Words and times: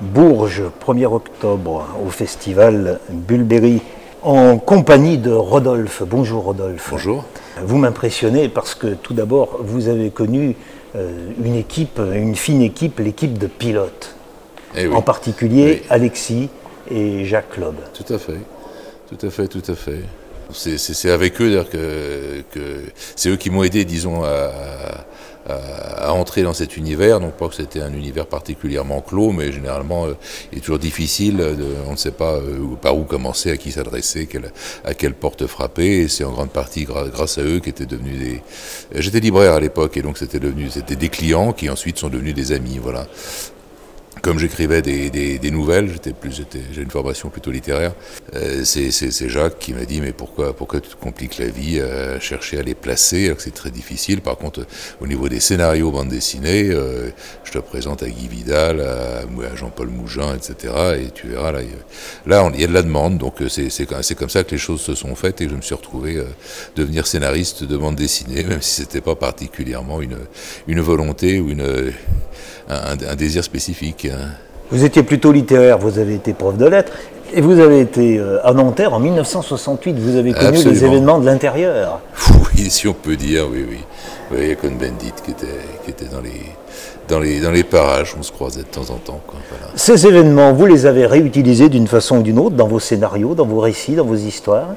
Bourges, 0.00 0.62
1er 0.86 1.06
octobre, 1.06 1.86
au 2.04 2.08
festival 2.08 3.00
Bulberry, 3.10 3.82
en 4.22 4.58
compagnie 4.58 5.18
de 5.18 5.30
Rodolphe. 5.30 6.02
Bonjour 6.06 6.44
Rodolphe. 6.44 6.88
Bonjour. 6.90 7.24
Vous 7.62 7.76
m'impressionnez 7.76 8.48
parce 8.48 8.74
que 8.74 8.94
tout 8.94 9.12
d'abord, 9.12 9.58
vous 9.62 9.88
avez 9.88 10.10
connu 10.10 10.56
euh, 10.96 11.28
une 11.44 11.54
équipe, 11.54 12.00
une 12.14 12.34
fine 12.34 12.62
équipe, 12.62 12.98
l'équipe 12.98 13.36
de 13.36 13.46
pilotes. 13.46 14.14
Eh 14.74 14.86
oui. 14.86 14.94
En 14.94 15.02
particulier 15.02 15.80
Oui. 15.82 15.86
Alexis 15.90 16.48
et 16.90 17.24
Jacques 17.26 17.58
Loeb. 17.58 17.74
Tout 17.92 18.12
à 18.12 18.18
fait, 18.18 18.40
tout 19.08 19.26
à 19.26 19.30
fait, 19.30 19.48
tout 19.48 19.62
à 19.70 19.74
fait. 19.74 20.00
C'est- 20.54 21.10
avec 21.10 21.40
eux 21.40 21.64
que, 21.70 22.42
que 22.50 22.80
c'est 23.16 23.30
eux 23.30 23.36
qui 23.36 23.50
m'ont 23.50 23.62
aidé, 23.62 23.84
disons, 23.84 24.22
à, 24.24 24.52
à- 25.48 26.08
à 26.08 26.12
entrer 26.12 26.42
dans 26.42 26.52
cet 26.52 26.76
univers. 26.76 27.18
Non 27.20 27.30
pas 27.30 27.48
que 27.48 27.54
c'était 27.54 27.80
un 27.80 27.92
univers 27.92 28.26
particulièrement 28.26 29.00
clos, 29.00 29.32
mais 29.32 29.52
généralement, 29.52 30.06
euh, 30.06 30.14
il 30.52 30.58
est 30.58 30.60
toujours 30.60 30.78
difficile. 30.78 31.38
De, 31.38 31.66
on 31.88 31.92
ne 31.92 31.96
sait 31.96 32.10
pas 32.12 32.34
euh, 32.34 32.76
par 32.80 32.96
où 32.96 33.04
commencer, 33.04 33.50
à 33.50 33.56
qui 33.56 33.72
s'adresser, 33.72 34.28
à 34.84 34.94
quelle 34.94 35.14
porte 35.14 35.46
frapper. 35.46 36.02
Et 36.02 36.08
c'est 36.08 36.24
en 36.24 36.32
grande 36.32 36.50
partie 36.50 36.84
grâce 36.84 37.38
à 37.38 37.42
eux 37.42 37.60
qu'étaient 37.60 37.86
devenus 37.86 38.18
des. 38.18 38.42
J'étais 38.94 39.20
libraire 39.20 39.54
à 39.54 39.60
l'époque, 39.60 39.96
et 39.96 40.02
donc 40.02 40.18
c'était 40.18 40.40
devenu, 40.40 40.68
c'était 40.70 40.96
des 40.96 41.08
clients 41.08 41.52
qui 41.52 41.68
ensuite 41.70 41.98
sont 41.98 42.08
devenus 42.10 42.34
des 42.34 42.52
amis. 42.52 42.78
Voilà. 42.82 43.06
Comme 44.22 44.38
j'écrivais 44.38 44.82
des, 44.82 45.08
des, 45.08 45.38
des 45.38 45.50
nouvelles, 45.50 45.90
j'étais 45.90 46.12
plus, 46.12 46.42
j'ai 46.72 46.82
une 46.82 46.90
formation 46.90 47.30
plutôt 47.30 47.50
littéraire. 47.50 47.92
euh, 48.34 48.64
c'est, 48.64 48.90
Jacques 49.28 49.58
qui 49.58 49.72
m'a 49.72 49.84
dit 49.84 50.00
mais 50.00 50.12
pourquoi, 50.12 50.54
pourquoi 50.54 50.80
tu 50.80 50.90
te 50.90 50.96
compliques 50.96 51.38
la 51.38 51.46
vie 51.46 51.80
à 51.80 52.20
chercher 52.20 52.58
à 52.58 52.62
les 52.62 52.74
placer? 52.74 53.26
Alors 53.26 53.38
que 53.38 53.42
c'est 53.42 53.50
très 53.54 53.70
difficile. 53.70 54.20
Par 54.20 54.36
contre, 54.36 54.66
au 55.00 55.06
niveau 55.06 55.28
des 55.28 55.40
scénarios 55.40 55.90
bande 55.90 56.08
dessinée, 56.08 56.68
euh, 56.70 57.10
je 57.44 57.52
te 57.52 57.58
présente 57.58 58.02
à 58.02 58.08
Guy 58.10 58.28
Vidal, 58.28 58.80
à, 58.80 59.22
Jean-Paul 59.56 59.88
Mougin, 59.88 60.34
etc. 60.34 60.74
Et 61.02 61.10
tu 61.12 61.28
verras 61.28 61.52
là, 61.52 61.60
il 61.62 62.60
y 62.60 62.64
a- 62.64 62.66
de 62.66 62.72
la 62.74 62.82
demande. 62.82 63.16
Donc 63.18 63.40
euh, 63.40 63.48
c'est, 63.48 63.70
c'est, 63.70 63.86
comme 63.86 64.28
ça 64.28 64.44
que 64.44 64.50
les 64.50 64.58
choses 64.58 64.80
se 64.80 64.94
sont 64.94 65.14
faites 65.14 65.40
et 65.40 65.48
je 65.48 65.54
me 65.54 65.62
suis 65.62 65.74
retrouvé 65.74 66.16
euh, 66.16 66.24
devenir 66.76 67.06
scénariste 67.06 67.64
de 67.64 67.76
bande 67.76 67.96
dessinée, 67.96 68.44
même 68.44 68.60
si 68.60 68.82
c'était 68.82 69.00
pas 69.00 69.14
particulièrement 69.14 70.02
une, 70.02 70.18
une 70.66 70.80
volonté 70.80 71.40
ou 71.40 71.50
une 71.50 71.92
un, 72.70 73.12
un 73.12 73.16
désir 73.16 73.42
spécifique. 73.44 74.06
hein. 74.10 74.28
Vous 74.70 74.84
étiez 74.84 75.02
plutôt 75.02 75.32
littéraire, 75.32 75.78
vous 75.78 75.98
avez 75.98 76.14
été 76.14 76.32
prof 76.32 76.56
de 76.56 76.66
lettres, 76.66 76.92
et 77.32 77.40
vous 77.40 77.58
avez 77.60 77.80
été 77.80 78.18
euh, 78.18 78.38
à 78.46 78.52
Nanterre 78.52 78.92
en 78.94 79.00
1968. 79.00 79.98
Vous 79.98 80.16
avez 80.16 80.32
connu 80.32 80.52
les 80.52 80.58
Absolument. 80.66 80.86
événements 80.86 81.18
de 81.18 81.26
l'intérieur. 81.26 82.00
Oui, 82.54 82.70
si 82.70 82.86
on 82.88 82.92
peut 82.92 83.16
dire, 83.16 83.46
oui, 83.50 83.64
oui. 83.68 83.78
Oui, 84.32 84.38
il 84.42 84.48
y 84.48 84.52
a 84.52 84.54
Cohn-Bendit 84.54 85.12
qui 85.24 85.32
était, 85.32 85.46
qui 85.84 85.90
était 85.90 86.04
dans, 86.06 86.20
les, 86.20 86.42
dans, 87.08 87.18
les, 87.18 87.40
dans 87.40 87.50
les 87.50 87.64
parages, 87.64 88.14
on 88.18 88.22
se 88.22 88.30
croisait 88.30 88.62
de 88.62 88.66
temps 88.66 88.82
en 88.90 88.98
temps. 88.98 89.20
Quoi, 89.26 89.38
voilà. 89.50 89.72
Ces 89.74 90.06
événements, 90.06 90.52
vous 90.52 90.66
les 90.66 90.86
avez 90.86 91.06
réutilisés 91.06 91.68
d'une 91.68 91.88
façon 91.88 92.18
ou 92.18 92.22
d'une 92.22 92.38
autre 92.38 92.54
dans 92.54 92.68
vos 92.68 92.78
scénarios, 92.80 93.34
dans 93.34 93.46
vos 93.46 93.58
récits, 93.60 93.94
dans 93.96 94.04
vos 94.04 94.14
histoires? 94.16 94.68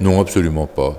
Non, 0.00 0.18
absolument 0.20 0.66
pas. 0.66 0.94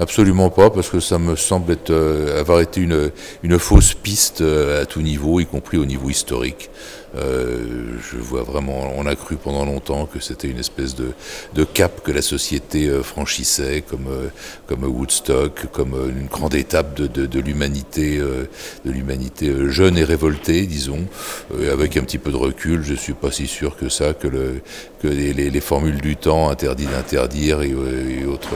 Absolument 0.00 0.48
pas, 0.48 0.70
parce 0.70 0.90
que 0.90 1.00
ça 1.00 1.18
me 1.18 1.34
semble 1.34 1.72
être, 1.72 1.90
euh, 1.90 2.38
avoir 2.38 2.60
été 2.60 2.80
une, 2.80 3.58
fausse 3.58 3.94
piste 3.94 4.42
euh, 4.42 4.82
à 4.82 4.86
tout 4.86 5.02
niveau, 5.02 5.40
y 5.40 5.46
compris 5.46 5.76
au 5.76 5.84
niveau 5.84 6.08
historique. 6.08 6.70
Euh, 7.16 7.96
je 8.10 8.18
vois 8.18 8.42
vraiment, 8.42 8.92
on 8.96 9.06
a 9.06 9.14
cru 9.16 9.36
pendant 9.36 9.64
longtemps 9.64 10.06
que 10.06 10.20
c'était 10.20 10.48
une 10.48 10.58
espèce 10.58 10.94
de, 10.94 11.12
de 11.54 11.64
cap 11.64 12.02
que 12.02 12.12
la 12.12 12.22
société 12.22 12.88
euh, 12.88 13.02
franchissait, 13.02 13.82
comme, 13.88 14.06
euh, 14.08 14.28
comme 14.66 14.84
Woodstock, 14.84 15.66
comme 15.72 15.94
une 15.94 16.26
grande 16.26 16.54
étape 16.54 16.94
de, 17.00 17.26
de, 17.26 17.40
l'humanité, 17.40 18.18
de 18.18 18.90
l'humanité 18.90 19.52
jeune 19.68 19.96
et 19.96 20.04
révoltée, 20.04 20.66
disons. 20.66 21.06
Euh, 21.54 21.72
avec 21.72 21.96
un 21.96 22.02
petit 22.02 22.18
peu 22.18 22.30
de 22.30 22.36
recul, 22.36 22.82
je 22.84 22.94
suis 22.94 23.14
pas 23.14 23.30
si 23.30 23.46
sûr 23.46 23.76
que 23.76 23.88
ça, 23.88 24.12
que, 24.12 24.28
le, 24.28 24.60
que 25.00 25.08
les, 25.08 25.32
les, 25.32 25.50
les 25.50 25.60
formules 25.60 26.00
du 26.00 26.16
temps, 26.16 26.50
interdit 26.50 26.86
d'interdire 26.86 27.62
et, 27.62 27.70
et 27.70 28.24
autres, 28.26 28.54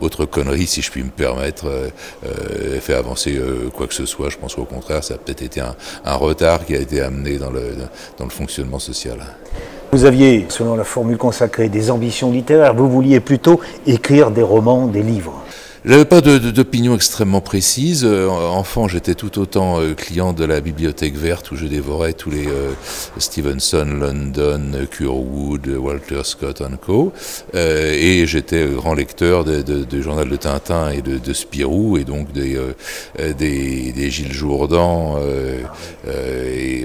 autres 0.00 0.26
conneries, 0.26 0.66
si 0.66 0.82
je 0.82 0.90
puis 0.90 1.02
me 1.02 1.10
permettre, 1.10 1.66
euh, 1.66 2.80
fait 2.80 2.94
avancer 2.94 3.40
quoi 3.74 3.86
que 3.86 3.94
ce 3.94 4.06
soit. 4.06 4.28
Je 4.28 4.36
pense 4.36 4.54
qu'au 4.54 4.64
contraire, 4.64 5.02
ça 5.02 5.14
a 5.14 5.18
peut-être 5.18 5.42
été 5.42 5.60
un, 5.60 5.74
un 6.04 6.14
retard 6.14 6.64
qui 6.66 6.74
a 6.74 6.80
été 6.80 7.00
amené 7.00 7.38
dans 7.38 7.50
le, 7.50 7.74
dans 8.18 8.24
le 8.24 8.30
fonctionnement 8.30 8.78
social. 8.78 9.18
Vous 9.92 10.04
aviez, 10.04 10.46
selon 10.50 10.76
la 10.76 10.84
formule 10.84 11.16
consacrée, 11.16 11.68
des 11.68 11.90
ambitions 11.90 12.30
littéraires. 12.30 12.74
Vous 12.74 12.90
vouliez 12.90 13.20
plutôt 13.20 13.60
écrire 13.86 14.30
des 14.30 14.42
romans, 14.42 14.86
des 14.86 15.02
livres. 15.02 15.42
J'avais 15.84 16.04
pas 16.04 16.20
de- 16.20 16.38
de- 16.38 16.50
d'opinion 16.50 16.94
extrêmement 16.96 17.40
précise. 17.40 18.04
Euh, 18.04 18.28
enfant, 18.28 18.88
j'étais 18.88 19.14
tout 19.14 19.38
autant 19.38 19.80
euh, 19.80 19.94
client 19.94 20.32
de 20.34 20.44
la 20.44 20.60
bibliothèque 20.60 21.14
verte 21.16 21.52
où 21.52 21.56
je 21.56 21.66
dévorais 21.66 22.12
tous 22.14 22.30
les 22.30 22.48
euh, 22.48 22.72
Stevenson, 23.16 23.86
London, 23.98 24.72
Curwood, 24.90 25.68
Walter 25.68 26.20
Scott 26.24 26.60
and 26.60 26.76
Co. 26.84 27.12
Et 27.54 28.24
j'étais 28.26 28.66
grand 28.66 28.92
lecteur 28.92 29.44
de, 29.44 29.62
de, 29.62 29.84
de 29.84 30.00
journal 30.02 30.28
de 30.28 30.36
Tintin 30.36 30.90
et 30.90 31.00
de, 31.00 31.16
de 31.16 31.32
Spirou 31.32 31.96
et 31.96 32.04
donc 32.04 32.32
des, 32.32 32.58
des, 33.38 33.92
des 33.92 34.10
Gilles 34.10 34.32
Jourdan 34.32 35.16
et, 36.06 36.84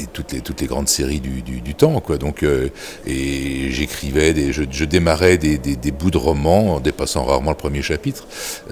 et 0.00 0.06
toutes 0.12 0.32
les 0.32 0.40
les 0.60 0.66
grandes 0.66 0.88
séries 0.88 1.20
du, 1.20 1.74
temps 1.74 2.00
quoi. 2.00 2.18
Donc 2.18 2.42
euh, 2.42 2.68
et 3.06 3.70
j'écrivais 3.70 4.32
des 4.32 4.52
je, 4.52 4.84
démarrais 4.84 5.38
des, 5.38 5.58
bouts 5.92 6.10
de 6.10 6.18
romans 6.18 6.74
en 6.76 6.80
dépassant 6.80 7.24
rarement 7.24 7.50
le 7.50 7.56
premier 7.56 7.82
chapitre 7.82 8.26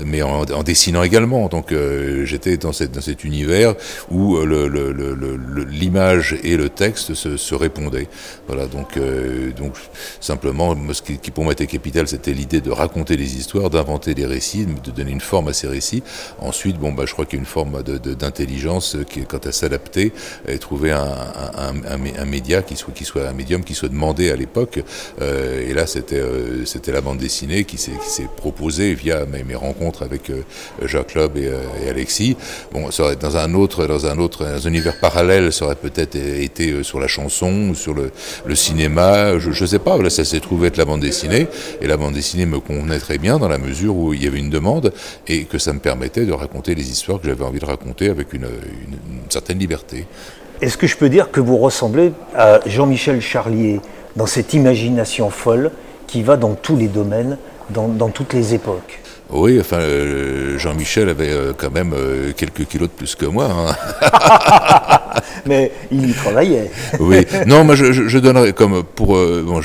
mais 0.04 0.22
en, 0.22 0.44
dessinant 0.62 1.02
également. 1.02 1.48
Donc 1.48 1.72
euh, 1.72 2.24
j'étais 2.24 2.56
dans 2.56 2.72
cet 2.72 3.24
univers 3.24 3.74
où 4.10 4.36
euh, 4.36 4.44
le 4.44 4.68
le- 4.68 4.92
le- 4.92 5.64
l'image 5.64 6.36
et 6.42 6.56
le 6.56 6.68
texte 6.68 7.14
se, 7.14 7.36
se 7.36 7.54
répondaient. 7.54 8.08
Voilà 8.46 8.66
donc 8.66 8.96
euh, 8.96 9.52
donc 9.52 9.74
simplement 10.20 10.76
ce 10.92 11.02
qui, 11.02 11.18
qui 11.18 11.30
pour 11.30 11.44
moi 11.44 11.52
était 11.52 11.66
capital 11.66 12.08
c'était 12.08 12.32
l'idée 12.32 12.60
de 12.60 12.70
raconter 12.70 13.16
des 13.16 13.36
histoires 13.36 13.70
d'inventer 13.70 14.14
des 14.14 14.26
récits 14.26 14.66
de 14.84 14.90
donner 14.90 15.12
une 15.12 15.20
forme 15.20 15.48
à 15.48 15.52
ces 15.52 15.68
récits. 15.68 16.02
Ensuite 16.40 16.78
bon 16.78 16.92
bah 16.92 17.04
je 17.06 17.12
crois 17.12 17.24
qu'il 17.26 17.38
y 17.38 17.40
a 17.40 17.44
une 17.46 17.46
forme 17.46 17.82
d'intelligence 17.82 18.96
qui 19.08 19.24
quant 19.24 19.38
à 19.38 19.52
s'adapter 19.52 20.12
et 20.46 20.58
trouver 20.58 20.92
un, 20.92 21.17
un, 21.18 21.68
un, 21.68 21.94
un 21.94 21.98
mé- 21.98 22.18
un 22.18 22.24
média 22.24 22.62
qui 22.62 22.76
soit, 22.76 22.92
qui 22.94 23.04
soit 23.04 23.28
un 23.28 23.32
médium 23.32 23.64
qui 23.64 23.74
soit 23.74 23.88
demandé 23.88 24.30
à 24.30 24.36
l'époque. 24.36 24.80
Euh, 25.20 25.68
et 25.68 25.74
là, 25.74 25.86
c'était 25.86 26.20
euh, 26.20 26.64
c'était 26.64 26.92
la 26.92 27.00
bande 27.00 27.18
dessinée 27.18 27.64
qui 27.64 27.78
s'est 27.78 28.28
proposée 28.36 28.94
via 28.94 29.26
mes, 29.26 29.44
mes 29.44 29.54
rencontres 29.54 30.02
avec 30.02 30.30
euh, 30.30 30.42
Jacques 30.84 31.14
Loeb 31.14 31.36
et, 31.36 31.50
Alexis. 31.88 32.36
Bon, 32.72 32.90
ça 32.90 33.02
aurait 33.04 33.16
dans 33.16 33.36
un 33.36 33.54
autre 33.54 33.86
dans 33.86 34.06
un 34.06 34.18
autre 34.18 34.66
univers 34.66 34.98
parallèle, 35.00 35.52
ça 35.52 35.64
aurait 35.64 35.74
peut-être 35.76 36.16
été 36.16 36.82
sur 36.82 37.00
la 37.00 37.08
chanson, 37.08 37.74
sur 37.74 37.94
le, 37.94 38.10
le 38.44 38.54
cinéma. 38.54 39.38
Je, 39.38 39.50
je 39.52 39.64
sais 39.66 39.78
pas. 39.78 39.96
Là, 39.98 40.10
ça 40.10 40.24
s'est 40.24 40.40
trouvé 40.40 40.68
être 40.68 40.76
la 40.76 40.84
bande 40.84 41.00
dessinée. 41.00 41.46
Et 41.80 41.86
la 41.86 41.96
bande 41.96 42.14
dessinée 42.14 42.46
me 42.46 42.60
convenait 42.60 42.98
très 43.00 43.18
bien 43.18 43.38
dans 43.38 43.48
la 43.48 43.58
mesure 43.58 43.96
où 43.96 44.14
il 44.14 44.22
y 44.22 44.26
avait 44.26 44.38
une 44.38 44.50
demande 44.50 44.92
et 45.26 45.44
que 45.44 45.58
ça 45.58 45.72
me 45.72 45.80
permettait 45.80 46.24
de 46.24 46.32
raconter 46.32 46.74
les 46.74 46.90
histoires 46.90 47.20
que 47.20 47.26
j'avais 47.26 47.44
envie 47.44 47.58
de 47.60 47.64
raconter 47.64 48.08
avec 48.08 48.32
une, 48.32 48.44
une 48.44 49.30
certaine 49.30 49.58
liberté. 49.58 50.06
Est-ce 50.60 50.76
que 50.76 50.88
je 50.88 50.96
peux 50.96 51.08
dire 51.08 51.30
que 51.30 51.40
vous 51.40 51.56
ressemblez 51.56 52.12
à 52.34 52.58
Jean-Michel 52.66 53.20
Charlier 53.20 53.80
dans 54.16 54.26
cette 54.26 54.54
imagination 54.54 55.30
folle 55.30 55.70
qui 56.08 56.22
va 56.22 56.36
dans 56.36 56.54
tous 56.54 56.76
les 56.76 56.88
domaines, 56.88 57.38
dans, 57.70 58.08
toutes 58.08 58.32
les 58.32 58.54
époques? 58.54 59.00
Oui, 59.30 59.58
enfin, 59.60 59.78
euh, 59.80 60.58
Jean-Michel 60.58 61.08
avait 61.10 61.28
euh, 61.30 61.52
quand 61.56 61.70
même 61.70 61.92
euh, 61.94 62.32
quelques 62.34 62.66
kilos 62.66 62.88
de 62.88 62.94
plus 62.94 63.14
que 63.14 63.26
moi. 63.26 63.48
hein. 63.50 63.74
Mais 65.46 65.70
il 65.90 66.10
y 66.10 66.12
travaillait. 66.12 66.70
Oui, 67.00 67.26
non, 67.46 67.64
moi 67.64 67.74
je, 67.74 67.92
je, 67.92 68.18
donnerais 68.18 68.52
comme 68.52 68.82
pour 68.82 69.08
bon, 69.16 69.60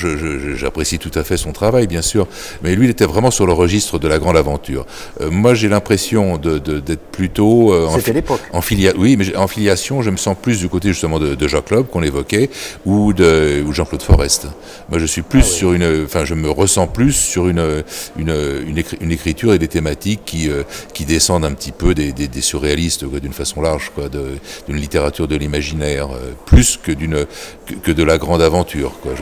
j'apprécie 0.56 1.00
tout 1.00 1.12
à 1.16 1.24
fait 1.24 1.36
son 1.38 1.52
travail, 1.52 1.88
bien 1.88 2.02
sûr, 2.02 2.28
mais 2.62 2.76
lui 2.76 2.86
il 2.88 2.90
était 2.90 3.06
vraiment 3.06 3.32
sur 3.32 3.46
le 3.48 3.54
registre 3.54 3.98
de 4.00 4.08
la 4.08 4.20
grande 4.20 4.38
aventure. 4.38 4.86
Moi 5.32 5.54
j'ai 5.56 5.70
l'impression 5.70 6.38
de- 6.38 6.60
de- 6.60 6.80
d'être 6.80 7.02
plutôt 7.12 7.74
en, 7.74 7.98
C'était 7.98 8.14
l'époque. 8.14 8.42
en 8.52 8.62
filia, 8.62 8.92
oui, 8.98 9.16
mais 9.18 9.36
en 9.36 9.48
filiation, 9.48 10.02
je 10.02 10.10
me 10.12 10.18
sens 10.18 10.36
plus 10.42 10.60
du 10.60 10.70
côté 10.70 10.90
justement 10.90 11.20
de, 11.20 11.36
de 11.36 11.48
Jacques 11.48 11.72
Loeb 11.72 11.88
qu'on 11.88 12.04
évoquait 12.04 12.50
ou 12.86 13.14
de 13.14 13.64
ou 13.66 13.74
Jean-Claude 13.74 14.02
Forest. 14.04 14.48
Moi 14.90 15.00
je 15.00 15.06
suis 15.06 15.22
plus 15.22 15.42
Ah 15.42 15.46
oui. 15.46 15.52
sur 15.58 15.74
une, 15.74 16.04
enfin 16.06 16.24
je 16.26 16.34
me 16.36 16.50
ressens 16.50 16.88
plus 16.88 17.14
sur 17.14 17.48
une 17.48 17.84
une, 18.18 18.36
une, 18.68 18.78
écri- 18.78 18.98
une 19.02 19.12
écriture 19.12 19.53
et 19.54 19.60
des 19.60 19.68
thématiques 19.68 20.22
qui 20.26 20.50
euh, 20.50 20.64
qui 20.94 21.06
descendent 21.06 21.46
un 21.46 21.54
petit 21.54 21.72
peu 21.72 21.94
des, 21.94 22.14
surréalistes 22.42 23.06
d'une 23.06 23.34
façon 23.34 23.62
large, 23.62 23.92
d'une 24.68 24.78
littérature 24.78 25.28
de 25.28 25.36
l'imaginaire, 25.36 26.10
euh, 26.12 26.34
plus 26.46 26.78
que 26.78 26.92
que, 26.92 27.92
de 27.92 28.04
la 28.04 28.18
grande 28.18 28.42
aventure. 28.42 28.94
Quoi. 29.02 29.14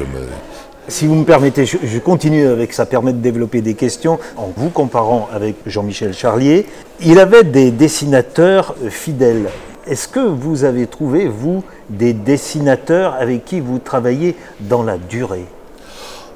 Si 0.88 1.06
vous 1.08 1.16
me 1.16 1.26
permettez, 1.26 1.66
je, 1.66 1.78
je 1.84 2.00
continue 2.00 2.48
avec 2.48 2.74
ça, 2.74 2.86
permet 2.86 3.14
de 3.14 3.20
développer 3.20 3.62
des 3.62 3.76
questions 3.76 4.20
en 4.36 4.52
vous 4.56 4.70
comparant 4.70 5.30
avec 5.32 5.56
Jean-Michel 5.66 6.14
Charlier. 6.14 6.66
Il 7.00 7.20
avait 7.20 7.44
des 7.44 7.72
dessinateurs 7.72 8.76
euh, 8.84 8.90
fidèles. 8.90 9.50
Est-ce 9.88 10.08
que 10.08 10.20
vous 10.20 10.64
avez 10.64 10.88
trouvé, 10.88 11.28
vous, 11.28 11.64
des 11.90 12.14
dessinateurs 12.14 13.16
avec 13.16 13.46
qui 13.46 13.60
vous 13.60 13.80
travaillez 13.80 14.36
dans 14.60 14.84
la 14.84 14.98
durée? 14.98 15.46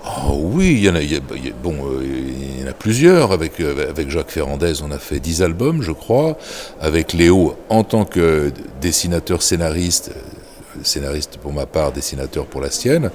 Oh 0.07 0.39
oui, 0.39 0.73
il 0.73 0.83
y 0.83 0.89
en 0.89 0.95
a, 0.95 0.99
bon, 1.63 1.75
euh, 1.87 2.03
il 2.03 2.61
y 2.61 2.63
en 2.63 2.67
a 2.67 2.73
plusieurs. 2.73 3.31
Avec, 3.31 3.59
euh, 3.59 3.89
avec 3.89 4.09
Jacques 4.09 4.29
Ferrandez, 4.29 4.73
on 4.83 4.91
a 4.91 4.99
fait 4.99 5.19
10 5.19 5.41
albums, 5.41 5.81
je 5.81 5.91
crois. 5.91 6.37
Avec 6.79 7.13
Léo, 7.13 7.55
en 7.69 7.83
tant 7.83 8.05
que 8.05 8.51
dessinateur 8.81 9.41
scénariste, 9.41 10.11
scénariste 10.83 11.37
pour 11.37 11.53
ma 11.53 11.65
part, 11.65 11.91
dessinateur 11.91 12.45
pour 12.45 12.61
la 12.61 12.69
sienne. 12.69 13.09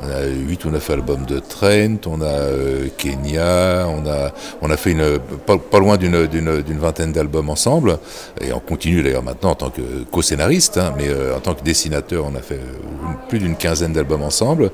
On 0.00 0.08
a 0.08 0.24
8 0.26 0.64
ou 0.66 0.70
9 0.70 0.90
albums 0.90 1.24
de 1.24 1.40
Trent, 1.40 1.98
on 2.06 2.20
a 2.22 2.50
Kenya, 2.96 3.86
on 3.88 4.06
a, 4.06 4.32
on 4.62 4.70
a 4.70 4.76
fait 4.76 4.92
une, 4.92 5.18
pas, 5.46 5.78
loin 5.78 5.96
d'une 5.96 6.78
vingtaine 6.78 7.12
d'albums 7.12 7.50
ensemble, 7.50 7.98
et 8.40 8.52
on 8.52 8.60
continue 8.60 9.02
d'ailleurs 9.02 9.22
maintenant 9.22 9.50
en 9.50 9.54
tant 9.56 9.70
que 9.70 9.82
co-scénariste, 10.10 10.78
hein, 10.78 10.94
mais 10.96 11.08
en 11.34 11.40
tant 11.40 11.54
que 11.54 11.64
dessinateur, 11.64 12.26
on 12.30 12.36
a 12.36 12.42
fait 12.42 12.60
plus 13.28 13.38
d'une 13.38 13.56
quinzaine 13.56 13.92
d'albums 13.92 14.22
ensemble. 14.22 14.70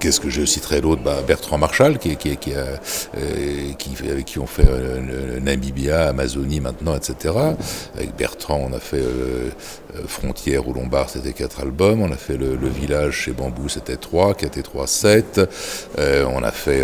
Qu'est-ce 0.00 0.20
que 0.20 0.30
je 0.30 0.44
citerai 0.44 0.80
l'autre 0.80 1.02
bah, 1.02 1.22
Bertrand 1.26 1.58
Marshall, 1.58 1.98
qui, 1.98 2.16
qui, 2.16 2.54
a, 2.54 2.58
euh, 2.58 3.72
avec 4.10 4.24
qui 4.26 4.38
on 4.38 4.46
fait 4.46 4.66
euh, 4.68 5.40
Namibia, 5.40 6.08
Amazonie 6.08 6.60
maintenant, 6.60 6.94
etc. 6.94 7.34
Avec 7.96 8.14
Bertrand, 8.16 8.68
on 8.70 8.76
a 8.76 8.80
fait 8.80 9.00
euh, 9.00 9.50
Frontières 10.06 10.68
ou 10.68 10.72
Lombard, 10.72 11.10
c'était 11.10 11.32
quatre 11.32 11.60
albums. 11.60 12.02
On 12.02 12.12
a 12.12 12.16
fait 12.16 12.36
le, 12.36 12.56
Village 12.68 13.14
chez 13.24 13.32
Bambou, 13.32 13.68
c'était 13.68 13.96
trois, 13.96 14.34
4 14.34 14.58
et 14.58 14.62
3, 14.62 14.86
7. 14.86 15.40
on 15.98 16.42
a 16.42 16.50
fait 16.50 16.82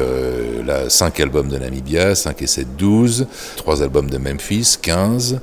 là, 0.64 0.88
5 0.88 1.20
albums 1.20 1.48
de 1.48 1.58
Namibia, 1.58 2.14
5 2.14 2.40
et 2.42 2.46
7, 2.46 2.76
12. 2.76 3.26
3 3.56 3.82
albums 3.82 4.08
de 4.08 4.18
Memphis, 4.18 4.76
15. 4.80 5.40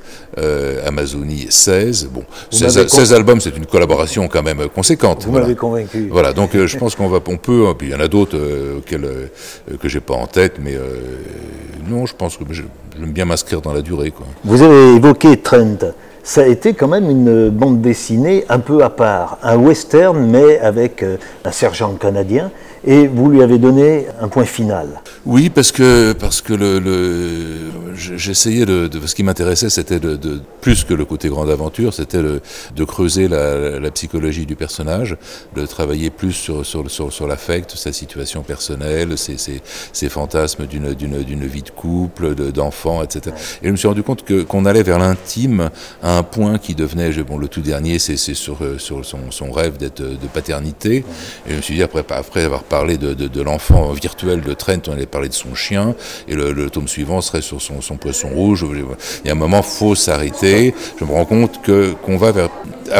Amazonie, 0.84 1.46
16. 1.48 2.08
Bon, 2.12 2.24
16, 2.50 3.12
albums, 3.12 3.40
c'est 3.40 3.56
une 3.56 3.66
collaboration 3.66 4.28
quand 4.28 4.42
même 4.42 4.68
conséquente. 4.68 5.24
Vous 5.24 5.32
m'avez 5.32 5.54
convaincu. 5.54 6.08
Voilà, 6.10 6.32
donc 6.32 6.50
je 6.56 6.76
pense 6.76 6.94
qu'on 6.94 7.08
va, 7.08 7.20
on 7.26 7.36
peut 7.36 7.62
Hein, 7.72 7.74
puis 7.76 7.88
il 7.88 7.92
y 7.92 7.94
en 7.94 8.00
a 8.00 8.08
d'autres 8.08 8.36
euh, 8.36 8.80
euh, 8.92 9.76
que 9.80 9.88
j'ai 9.88 10.00
pas 10.00 10.14
en 10.14 10.26
tête, 10.26 10.54
mais 10.60 10.74
euh, 10.74 11.00
non, 11.88 12.06
je 12.06 12.14
pense 12.14 12.36
que 12.36 12.44
j'aime 12.52 13.12
bien 13.12 13.24
m'inscrire 13.24 13.60
dans 13.60 13.72
la 13.72 13.82
durée. 13.82 14.10
Quoi. 14.10 14.26
Vous 14.44 14.62
avez 14.62 14.96
évoqué 14.96 15.36
Trent. 15.38 15.78
Ça 16.24 16.42
a 16.42 16.46
été 16.46 16.74
quand 16.74 16.86
même 16.86 17.10
une 17.10 17.50
bande 17.50 17.80
dessinée 17.80 18.44
un 18.48 18.60
peu 18.60 18.84
à 18.84 18.90
part, 18.90 19.38
un 19.42 19.56
western, 19.56 20.24
mais 20.24 20.60
avec 20.60 21.04
un 21.44 21.50
sergent 21.50 21.94
canadien 21.94 22.52
et 22.84 23.06
vous 23.06 23.30
lui 23.30 23.42
avez 23.42 23.58
donné 23.58 24.06
un 24.20 24.28
point 24.28 24.44
final. 24.44 25.00
Oui, 25.24 25.50
parce 25.50 25.70
que 25.70 26.12
parce 26.12 26.40
que 26.40 26.54
j'essayais 27.94 28.66
de, 28.66 28.90
ce 29.06 29.14
qui 29.14 29.22
m'intéressait, 29.22 29.70
c'était 29.70 30.00
de, 30.00 30.40
plus 30.60 30.84
que 30.84 30.94
le 30.94 31.04
côté 31.04 31.28
grande 31.28 31.50
aventure, 31.50 31.94
c'était 31.94 32.22
de 32.22 32.84
creuser 32.84 33.28
la, 33.28 33.90
psychologie 33.92 34.46
du 34.46 34.56
personnage, 34.56 35.16
de 35.54 35.66
travailler 35.66 36.10
plus 36.10 36.32
sur 36.32 36.66
sur 36.66 36.90
sur, 36.90 37.26
l'affect, 37.26 37.76
sa 37.76 37.92
situation 37.92 38.42
personnelle, 38.42 39.16
ses, 39.18 39.36
ses, 39.36 39.60
ses 39.92 40.08
fantasmes 40.08 40.66
d'une 40.66 41.46
vie 41.46 41.62
de 41.62 41.70
couple, 41.70 42.34
d'enfant, 42.52 43.02
etc. 43.02 43.34
Et 43.62 43.66
je 43.66 43.70
me 43.70 43.76
suis 43.76 43.88
rendu 43.88 44.02
compte 44.02 44.24
que 44.24 44.42
qu'on 44.42 44.64
allait 44.64 44.82
vers 44.82 44.98
l'intime 44.98 45.70
à 46.02 46.18
un 46.18 46.22
point 46.22 46.58
qui 46.58 46.74
devenait, 46.74 47.12
bon, 47.22 47.38
le 47.38 47.48
tout 47.48 47.60
dernier, 47.60 47.98
c'est 47.98 48.16
sur 48.16 48.58
sur 48.78 49.04
son, 49.04 49.30
son 49.30 49.52
rêve 49.52 49.76
d'être 49.76 50.02
de 50.02 50.26
paternité. 50.32 51.04
Et 51.46 51.50
je 51.50 51.56
me 51.56 51.62
suis 51.62 51.74
dit 51.74 51.82
après 51.82 52.04
après 52.08 52.44
avoir 52.44 52.64
parler 52.72 52.96
de, 52.96 53.12
de, 53.12 53.28
de 53.28 53.42
l'enfant 53.42 53.92
virtuel 53.92 54.40
de 54.40 54.54
Trent, 54.54 54.80
on 54.88 54.92
allait 54.92 55.04
parler 55.04 55.28
de 55.28 55.34
son 55.34 55.54
chien, 55.54 55.94
et 56.26 56.34
le, 56.34 56.52
le 56.52 56.70
tome 56.70 56.88
suivant 56.88 57.20
serait 57.20 57.42
sur 57.42 57.60
son, 57.60 57.82
son, 57.82 57.98
poisson 57.98 58.28
rouge. 58.28 58.64
Il 58.72 59.26
y 59.26 59.28
a 59.28 59.32
un 59.32 59.42
moment, 59.46 59.60
faut 59.62 59.94
s'arrêter. 59.94 60.74
Je 60.98 61.04
me 61.04 61.12
rends 61.12 61.26
compte 61.26 61.60
que 61.60 61.92
qu'on 62.02 62.16
va 62.16 62.32
vers 62.32 62.48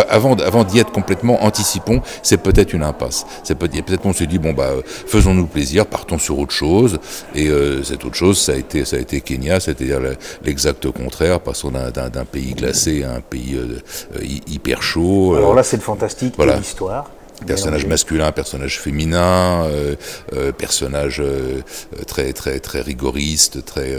avant, 0.08 0.34
avant 0.34 0.64
d'y 0.64 0.78
être 0.78 0.92
complètement, 0.92 1.42
anticipons, 1.42 2.02
c'est 2.22 2.36
peut-être 2.36 2.74
une 2.74 2.82
impasse. 2.82 3.24
C'est 3.44 3.54
peut-être 3.54 4.02
qu'on 4.02 4.12
se 4.12 4.24
dit 4.24 4.38
bon 4.38 4.52
bah 4.52 4.72
faisons-nous 4.84 5.46
plaisir, 5.46 5.86
partons 5.86 6.18
sur 6.18 6.38
autre 6.38 6.52
chose. 6.52 6.98
Et 7.34 7.48
euh, 7.48 7.82
cette 7.82 8.04
autre 8.04 8.14
chose, 8.14 8.38
ça 8.38 8.52
a 8.52 8.56
été, 8.56 8.84
ça 8.84 8.96
a 8.96 8.98
été 8.98 9.22
Kenya, 9.22 9.58
c'est-à-dire 9.58 10.00
l'exact 10.44 10.90
contraire, 10.90 11.40
passons 11.40 11.70
d'un 11.70 12.24
pays 12.24 12.52
glacé 12.54 13.04
à 13.04 13.14
un 13.14 13.20
pays 13.20 13.54
euh, 13.54 13.80
euh, 14.16 14.24
hyper 14.46 14.82
chaud. 14.82 15.34
Alors 15.36 15.54
là, 15.54 15.62
c'est 15.62 15.78
le 15.78 15.82
fantastique 15.82 16.34
voilà. 16.36 16.54
de 16.54 16.58
l'histoire. 16.58 17.06
Personnage 17.46 17.86
masculin, 17.86 18.30
personnage 18.30 18.78
féminin, 18.78 19.64
euh, 19.64 19.96
euh, 20.32 20.52
personnage 20.52 21.20
euh, 21.20 21.60
très 22.06 22.32
très 22.32 22.60
très 22.60 22.80
rigoriste, 22.80 23.64
très 23.64 23.96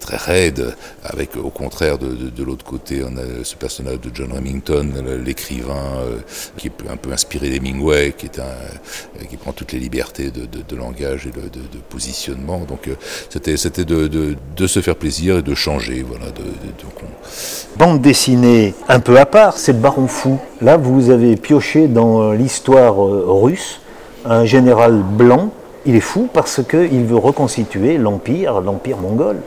très 0.00 0.16
raide, 0.16 0.74
avec 1.04 1.36
au 1.36 1.50
contraire 1.50 1.98
de, 1.98 2.08
de, 2.08 2.44
l'autre 2.44 2.64
côté, 2.64 3.02
on 3.04 3.16
a 3.16 3.44
ce 3.44 3.54
personnage 3.54 4.00
de 4.00 4.10
John 4.12 4.32
Remington, 4.32 4.88
l'écrivain 5.24 6.02
qui 6.56 6.68
est 6.68 6.90
un 6.90 6.96
peu 6.96 7.12
inspiré 7.12 7.48
d'Hemingway, 7.50 8.12
qui 8.16 8.26
est 8.26 8.40
un 8.40 9.24
qui 9.26 9.36
prend 9.36 9.52
toutes 9.52 9.72
les 9.72 9.78
libertés 9.78 10.30
de, 10.30 10.46
de 10.46 10.76
langage 10.76 11.26
et 11.26 11.30
de, 11.30 11.78
positionnement. 11.88 12.60
Donc 12.60 12.88
c'était 13.28 13.56
c'était 13.56 13.84
de, 13.84 14.36
se 14.66 14.80
faire 14.80 14.96
plaisir 14.96 15.38
et 15.38 15.42
de 15.42 15.54
changer, 15.54 16.02
voilà. 16.02 16.26
De, 16.26 16.42
Bande 17.76 18.00
dessinée 18.00 18.74
un 18.88 19.00
peu 19.00 19.18
à 19.18 19.26
part, 19.26 19.56
c'est 19.58 19.72
le 19.72 19.78
Baron 19.78 20.08
Fou. 20.08 20.38
Là, 20.62 20.76
vous 20.76 21.08
avez 21.08 21.36
pioché 21.36 21.88
dans 21.88 22.32
l'histoire 22.32 23.02
euh, 23.02 23.24
russe, 23.28 23.80
un 24.26 24.44
général 24.44 25.02
blanc, 25.02 25.48
il 25.86 25.96
est 25.96 26.00
fou 26.00 26.28
parce 26.30 26.60
qu'il 26.62 27.04
veut 27.04 27.16
reconstituer 27.16 27.96
l'empire, 27.96 28.60
l'empire 28.60 28.98
mongol. 28.98 29.38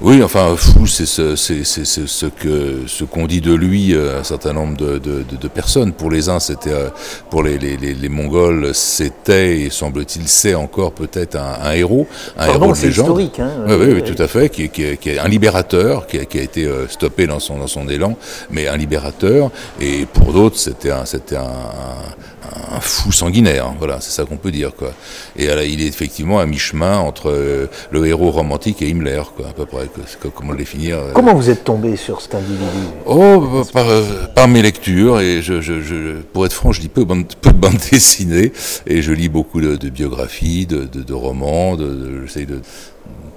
Oui, 0.00 0.22
enfin, 0.22 0.54
fou, 0.56 0.86
c'est 0.86 1.06
ce, 1.06 1.34
ce, 1.34 2.26
que 2.26 2.82
ce 2.86 3.02
qu'on 3.02 3.26
dit 3.26 3.40
de 3.40 3.52
lui 3.52 3.94
euh, 3.94 4.20
un 4.20 4.22
certain 4.22 4.52
nombre 4.52 4.76
de, 4.76 4.98
de, 4.98 5.24
de, 5.28 5.48
personnes. 5.48 5.92
Pour 5.92 6.12
les 6.12 6.28
uns, 6.28 6.38
c'était 6.38 6.70
euh, 6.70 6.90
pour 7.30 7.42
les, 7.42 7.58
les, 7.58 7.76
les, 7.76 8.08
Mongols, 8.08 8.74
c'était 8.74 9.62
et 9.62 9.70
semble-t-il 9.70 10.28
c'est 10.28 10.54
encore 10.54 10.92
peut-être 10.92 11.34
un, 11.34 11.58
un, 11.64 11.72
héros, 11.72 12.06
un 12.38 12.46
héros 12.46 12.72
de 12.72 12.80
légende. 12.80 13.06
historique, 13.06 13.40
hein, 13.40 13.50
oui, 13.66 13.74
oui, 13.76 13.92
oui, 13.94 14.02
tout 14.04 14.22
à 14.22 14.28
fait, 14.28 14.50
qui, 14.50 14.68
qui, 14.68 14.96
qui 14.98 15.10
est 15.10 15.18
un 15.18 15.26
libérateur, 15.26 16.06
qui 16.06 16.20
a, 16.20 16.24
qui 16.26 16.38
a 16.38 16.42
été 16.42 16.70
stoppé 16.88 17.26
dans 17.26 17.40
son 17.40 17.58
dans 17.58 17.66
son 17.66 17.88
élan, 17.88 18.14
mais 18.52 18.68
un 18.68 18.76
libérateur. 18.76 19.50
Et 19.80 20.06
pour 20.06 20.32
d'autres, 20.32 20.58
c'était 20.58 20.92
un 20.92 21.06
c'était 21.06 21.36
un, 21.36 21.42
un 21.42 22.37
fou 22.80 23.12
sanguinaire, 23.12 23.66
hein, 23.66 23.74
voilà, 23.78 24.00
c'est 24.00 24.10
ça 24.10 24.24
qu'on 24.24 24.36
peut 24.36 24.50
dire, 24.50 24.74
quoi. 24.74 24.92
Et 25.36 25.46
il 25.46 25.82
est 25.82 25.86
effectivement 25.86 26.38
à 26.38 26.46
mi-chemin 26.46 26.98
entre 26.98 27.30
euh, 27.30 27.66
le 27.90 28.06
héros 28.06 28.30
romantique 28.30 28.82
et 28.82 28.88
Himmler, 28.88 29.22
quoi, 29.36 29.48
à 29.48 29.52
peu 29.52 29.66
près. 29.66 29.88
comment 30.34 30.52
le 30.52 30.58
définir 30.58 30.96
euh. 30.98 31.12
Comment 31.14 31.34
vous 31.34 31.50
êtes 31.50 31.64
tombé 31.64 31.96
sur 31.96 32.20
cet 32.20 32.34
individu? 32.34 32.64
Oh, 33.06 33.62
par, 33.72 33.88
euh, 33.88 34.02
par, 34.34 34.48
mes 34.48 34.62
lectures, 34.62 35.20
et 35.20 35.42
je, 35.42 35.60
je, 35.60 35.80
je, 35.80 36.20
pour 36.32 36.46
être 36.46 36.52
franc, 36.52 36.72
je 36.72 36.80
lis 36.80 36.88
peu, 36.88 37.04
peu 37.06 37.50
de 37.52 37.56
bandes 37.58 37.78
dessinées, 37.90 38.52
et 38.86 39.02
je 39.02 39.12
lis 39.12 39.28
beaucoup 39.28 39.60
de, 39.60 39.76
de 39.76 39.88
biographies, 39.88 40.66
de, 40.66 40.84
de, 40.84 41.02
de 41.02 41.14
romans, 41.14 41.76
j'essaye 42.24 42.46
de 42.46 42.60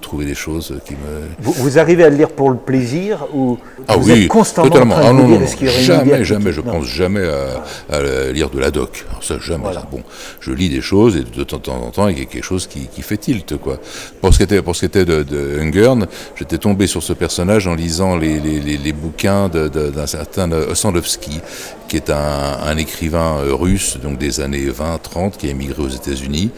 trouver 0.01 0.25
des 0.25 0.35
choses 0.35 0.75
qui 0.85 0.93
me. 0.93 1.29
Vous, 1.39 1.77
arrivez 1.79 2.03
à 2.03 2.09
le 2.09 2.17
lire 2.17 2.29
pour 2.29 2.49
le 2.49 2.57
plaisir 2.57 3.25
ou 3.33 3.57
ah 3.87 3.95
vous 3.95 4.11
oui, 4.11 4.23
êtes 4.23 4.27
constamment 4.27 4.67
totalement. 4.67 4.95
En 4.95 4.99
train 4.99 5.13
de 5.13 5.19
ah 5.19 5.23
non, 5.23 5.39
non, 5.39 5.45
jamais, 5.67 6.23
jamais. 6.25 6.51
Je 6.51 6.61
pense 6.61 6.85
jamais 6.85 7.25
à, 7.89 8.31
lire 8.33 8.49
de 8.49 8.59
la 8.59 8.71
doc. 8.71 9.05
ça, 9.21 9.35
jamais. 9.39 9.69
Bon, 9.91 10.03
je 10.41 10.51
lis 10.51 10.69
des 10.69 10.81
choses 10.81 11.15
et 11.15 11.23
de 11.23 11.43
temps 11.43 11.61
en 11.71 11.91
temps, 11.91 12.07
il 12.09 12.19
y 12.19 12.21
a 12.21 12.25
quelque 12.25 12.43
chose 12.43 12.67
qui, 12.67 12.87
qui 12.87 13.01
fait 13.01 13.17
tilt, 13.17 13.57
quoi. 13.57 13.77
Pour 14.19 14.33
ce 14.33 14.37
qui 14.37 14.43
était, 14.43 14.61
pour 14.61 14.75
ce 14.75 14.81
qui 14.81 14.85
était 14.87 15.05
de, 15.05 15.23
de 15.23 15.59
Ungern, 15.61 16.07
j'étais 16.35 16.57
tombé 16.57 16.87
sur 16.87 17.03
ce 17.03 17.13
personnage 17.13 17.67
en 17.67 17.75
lisant 17.75 18.17
les, 18.17 18.39
les, 18.39 18.59
les, 18.59 18.77
les 18.77 18.93
bouquins 18.93 19.49
d'un 19.49 20.07
certain 20.07 20.51
Osandowski, 20.51 21.39
qui 21.87 21.97
est 21.97 22.09
un, 22.09 22.57
un, 22.65 22.77
écrivain 22.77 23.37
euh, 23.39 23.53
russe, 23.53 23.97
donc 24.01 24.17
des 24.17 24.39
années 24.39 24.67
20-30, 24.67 25.37
qui 25.37 25.47
a 25.47 25.51
émigré 25.51 25.81
aux 25.81 25.89
États-Unis, 25.89 26.49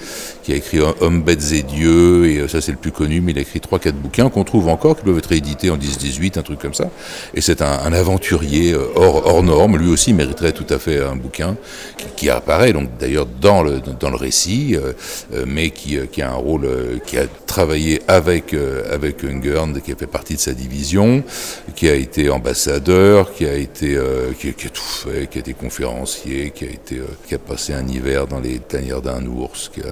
qui 0.44 0.54
a 0.54 0.56
écrit 0.56 0.80
Hommes, 0.80 1.24
bêtes 1.24 1.52
et 1.52 1.64
dieux, 1.64 2.26
et 2.28 2.38
euh, 2.40 2.48
ça 2.48 2.62
c'est 2.62 2.72
le 2.72 2.78
plus 2.78 2.92
connu, 2.92 3.22
mais 3.22 3.32
il 3.32 3.38
a 3.38 3.42
écrit 3.42 3.60
trois, 3.60 3.80
quatre 3.80 3.96
bouquins 3.96 4.30
qu'on 4.30 4.44
trouve 4.44 4.68
encore, 4.68 4.98
qui 4.98 5.06
doivent 5.06 5.18
être 5.18 5.32
édités 5.32 5.70
en 5.70 5.78
10-18, 5.78 6.38
un 6.38 6.42
truc 6.44 6.60
comme 6.60 6.74
ça. 6.74 6.90
Et 7.34 7.42
c'est 7.42 7.62
un, 7.62 7.80
un, 7.80 7.94
aventurier 7.94 8.74
euh, 8.74 8.86
hors, 8.96 9.26
hors 9.26 9.44
norme, 9.44 9.78
lui 9.78 9.90
aussi 9.90 10.14
mériterait 10.14 10.52
tout 10.52 10.66
à 10.70 10.80
fait 10.80 11.02
un 11.02 11.16
bouquin 11.16 11.56
qui, 11.98 12.06
qui 12.16 12.30
apparaît 12.30 12.74
donc 12.74 12.90
d'ailleurs 13.00 13.26
dans 13.26 13.64
le 13.64 13.80
dans 14.00 14.10
le 14.10 14.16
récit, 14.16 14.78
mais 15.46 15.70
qui, 15.72 15.98
qui 16.12 16.22
a 16.22 16.32
un 16.32 16.36
rôle, 16.36 16.68
qui 17.06 17.18
a 17.18 17.26
travaillé 17.48 18.02
avec 18.08 18.56
avec 18.92 19.24
Ungern, 19.24 19.80
qui 19.82 19.92
a 19.92 19.96
fait 19.96 20.08
partie 20.08 20.36
de 20.36 20.40
sa 20.40 20.54
division, 20.54 21.24
qui 21.76 21.90
a 21.90 21.96
été 21.96 22.30
ambassadeur, 22.30 23.34
qui 23.34 23.46
a 23.46 23.56
été 23.56 23.98
qui, 24.40 24.54
qui 24.54 24.68
a 24.68 24.70
tout 24.70 24.82
fait 24.82 25.14
qui 25.30 25.38
a 25.38 25.42
été 25.42 25.54
conférencier, 25.54 26.52
qui 26.52 26.66
a 26.66 26.70
été, 26.70 26.98
euh, 26.98 27.08
qui 27.28 27.36
a 27.36 27.40
passé 27.40 27.74
un 27.74 27.88
hiver 27.88 28.28
dans 28.28 28.40
les 28.40 28.60
tanières 28.60 29.02
d'un 29.02 29.26
ours, 29.26 29.70
qui, 29.74 29.82
a, 29.82 29.86
euh, 29.86 29.92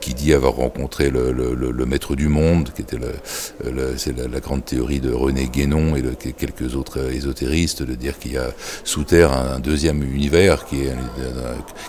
qui, 0.00 0.14
dit 0.14 0.32
avoir 0.32 0.54
rencontré 0.54 1.10
le, 1.10 1.32
le, 1.32 1.54
le, 1.54 1.86
maître 1.86 2.14
du 2.14 2.28
monde, 2.28 2.70
qui 2.74 2.82
était 2.82 2.98
le, 2.98 3.94
c'est 3.96 4.16
la, 4.16 4.28
la, 4.28 4.40
grande 4.40 4.64
théorie 4.64 5.00
de 5.00 5.12
René 5.12 5.46
Guénon 5.46 5.96
et 5.96 6.02
de 6.02 6.10
quelques 6.14 6.76
autres 6.76 7.12
ésotéristes, 7.12 7.82
de 7.82 7.94
dire 7.94 8.18
qu'il 8.18 8.32
y 8.32 8.38
a 8.38 8.50
sous 8.84 9.04
terre 9.04 9.32
un, 9.32 9.58
deuxième 9.58 10.02
univers 10.02 10.66
qui 10.66 10.82
est, 10.82 10.94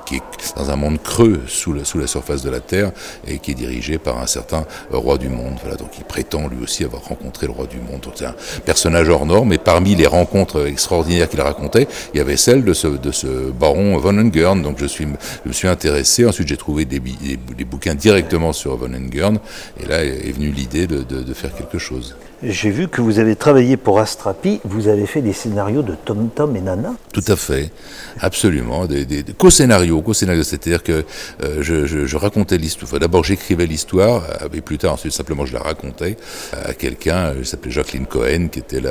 qui 0.06 0.16
est 0.16 0.22
dans 0.56 0.70
un 0.72 0.76
monde 0.76 1.02
creux 1.02 1.42
sous 1.48 1.74
la, 1.74 1.84
sous 1.86 2.00
la 2.00 2.08
surface 2.08 2.42
de 2.42 2.50
la 2.50 2.60
terre 2.60 2.92
et 3.28 3.40
qui 3.40 3.52
est 3.52 3.56
dirigé 3.56 3.98
par 3.98 4.20
un 4.20 4.28
certain 4.28 4.66
roi 4.92 5.18
du 5.18 5.30
monde. 5.30 5.56
Voilà, 5.62 5.78
donc 5.78 5.90
il 5.98 6.04
prétend 6.04 6.48
lui 6.48 6.64
aussi 6.64 6.84
avoir 6.84 7.04
rencontré 7.04 7.48
le 7.48 7.54
roi 7.54 7.68
du 7.68 7.78
monde. 7.78 8.06
C'est 8.16 8.26
un 8.26 8.36
personnage 8.66 9.10
hors 9.10 9.26
norme, 9.26 9.54
et 9.54 9.58
parmi 9.58 9.96
les 9.96 10.08
rencontres 10.08 10.68
extraordinaires 10.68 11.30
qu'il 11.30 11.42
racontait, 11.42 11.88
il 12.14 12.18
y 12.18 12.22
avait 12.22 12.38
celle 12.38 12.64
de 12.64 12.74
ce, 12.74 12.88
de 12.88 13.12
ce 13.12 13.52
baron 13.52 13.98
von 13.98 14.18
Ungern. 14.18 14.62
Donc 14.62 14.78
je, 14.80 14.86
suis, 14.86 15.06
je 15.44 15.50
me 15.50 15.54
suis 15.54 15.68
intéressé. 15.68 16.26
Ensuite, 16.26 16.48
j'ai 16.48 16.58
trouvé 16.58 16.86
des, 16.86 17.00
des, 17.00 17.55
bouquins 17.64 17.96
directement 17.96 18.52
sur 18.52 18.76
von 18.76 18.94
Ungern. 18.94 19.40
Et 19.80 19.86
là 19.86 20.04
est 20.04 20.32
venue 20.32 20.52
l'idée 20.52 20.88
de 20.88 21.34
faire 21.34 21.56
quelque 21.56 21.78
chose. 21.78 22.16
J'ai 22.44 22.70
vu 22.70 22.90
que 22.90 23.02
vous 23.02 23.20
avez 23.20 23.38
travaillé 23.38 23.78
pour 23.78 24.00
Astrapi, 24.00 24.60
vous 24.66 24.90
avez 24.90 25.06
fait 25.06 25.22
des 25.22 25.32
scénarios 25.32 25.84
de 25.84 25.96
Tom 25.96 26.30
Tom 26.36 26.54
et 26.58 26.62
Nana. 26.62 26.94
Tout 27.14 27.24
à 27.30 27.38
fait, 27.38 27.72
absolument, 28.20 28.86
des, 28.88 29.24
co-scénarios, 29.38 30.02
co-scénarios, 30.02 30.44
c'est-à-dire 30.44 30.84
que 30.84 31.06
euh, 31.44 31.62
je, 31.62 32.18
racontais 32.18 32.58
l'histoire. 32.58 33.00
D'abord, 33.00 33.24
j'écrivais 33.24 33.66
l'histoire, 33.66 34.24
euh, 34.42 34.50
et 34.54 34.60
plus 34.60 34.78
tard, 34.78 34.94
ensuite, 34.94 35.14
simplement, 35.14 35.46
je 35.46 35.54
la 35.54 35.62
racontais 35.62 36.18
à 36.52 36.74
quelqu'un, 36.74 37.34
il 37.38 37.46
s'appelait 37.46 37.72
Jacqueline 37.72 38.06
Cohen, 38.06 38.50
qui 38.52 38.60
était 38.60 38.82